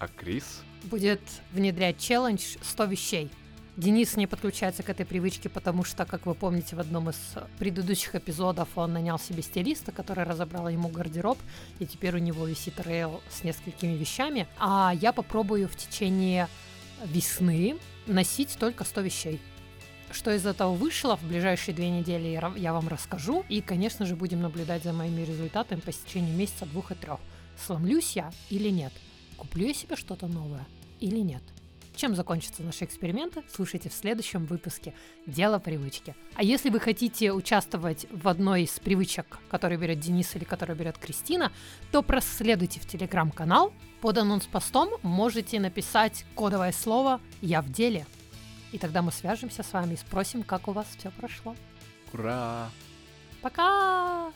а 0.00 0.08
Крис 0.08 0.62
будет 0.84 1.20
внедрять 1.52 1.98
челлендж 1.98 2.56
100 2.62 2.84
вещей. 2.86 3.30
Денис 3.76 4.16
не 4.16 4.26
подключается 4.26 4.82
к 4.82 4.88
этой 4.88 5.06
привычке, 5.06 5.48
потому 5.48 5.84
что, 5.84 6.04
как 6.04 6.26
вы 6.26 6.34
помните, 6.34 6.74
в 6.74 6.80
одном 6.80 7.10
из 7.10 7.16
предыдущих 7.58 8.14
эпизодов 8.14 8.68
он 8.76 8.92
нанял 8.92 9.18
себе 9.18 9.42
стилиста, 9.42 9.92
который 9.92 10.24
разобрал 10.24 10.68
ему 10.68 10.88
гардероб, 10.88 11.38
и 11.78 11.86
теперь 11.86 12.16
у 12.16 12.18
него 12.18 12.46
висит 12.46 12.80
рейл 12.80 13.22
с 13.30 13.44
несколькими 13.44 13.96
вещами. 13.96 14.48
А 14.58 14.92
я 15.00 15.12
попробую 15.12 15.68
в 15.68 15.76
течение 15.76 16.48
весны 17.04 17.78
носить 18.06 18.56
только 18.58 18.84
100 18.84 19.00
вещей. 19.02 19.40
Что 20.10 20.32
из 20.32 20.44
этого 20.44 20.74
вышло 20.74 21.16
в 21.16 21.22
ближайшие 21.22 21.74
две 21.74 21.88
недели, 21.88 22.38
я 22.58 22.72
вам 22.72 22.88
расскажу. 22.88 23.44
И, 23.48 23.60
конечно 23.60 24.04
же, 24.06 24.16
будем 24.16 24.42
наблюдать 24.42 24.82
за 24.82 24.92
моими 24.92 25.22
результатами 25.22 25.80
по 25.80 25.90
истечении 25.90 26.34
месяца, 26.34 26.66
двух 26.66 26.90
и 26.90 26.94
трех. 26.96 27.20
Сломлюсь 27.64 28.16
я 28.16 28.32
или 28.48 28.70
нет? 28.70 28.92
Куплю 29.40 29.68
я 29.68 29.72
себе 29.72 29.96
что-то 29.96 30.26
новое 30.26 30.66
или 31.00 31.16
нет? 31.20 31.42
Чем 31.96 32.14
закончатся 32.14 32.62
наши 32.62 32.84
эксперименты, 32.84 33.42
слушайте 33.50 33.88
в 33.88 33.94
следующем 33.94 34.44
выпуске 34.44 34.92
«Дело 35.26 35.58
привычки». 35.58 36.14
А 36.34 36.42
если 36.42 36.68
вы 36.68 36.78
хотите 36.78 37.32
участвовать 37.32 38.04
в 38.10 38.28
одной 38.28 38.64
из 38.64 38.78
привычек, 38.78 39.38
которую 39.50 39.80
берет 39.80 39.98
Денис 39.98 40.36
или 40.36 40.44
которую 40.44 40.76
берет 40.76 40.98
Кристина, 40.98 41.52
то 41.90 42.02
проследуйте 42.02 42.80
в 42.80 42.86
телеграм-канал. 42.86 43.72
Под 44.02 44.18
анонс-постом 44.18 44.90
можете 45.02 45.58
написать 45.58 46.26
кодовое 46.34 46.72
слово 46.72 47.18
«Я 47.40 47.62
в 47.62 47.72
деле». 47.72 48.06
И 48.72 48.78
тогда 48.78 49.00
мы 49.00 49.10
свяжемся 49.10 49.62
с 49.62 49.72
вами 49.72 49.94
и 49.94 49.96
спросим, 49.96 50.42
как 50.42 50.68
у 50.68 50.72
вас 50.72 50.86
все 50.98 51.10
прошло. 51.10 51.56
Ура! 52.12 52.68
Пока! 53.40 54.32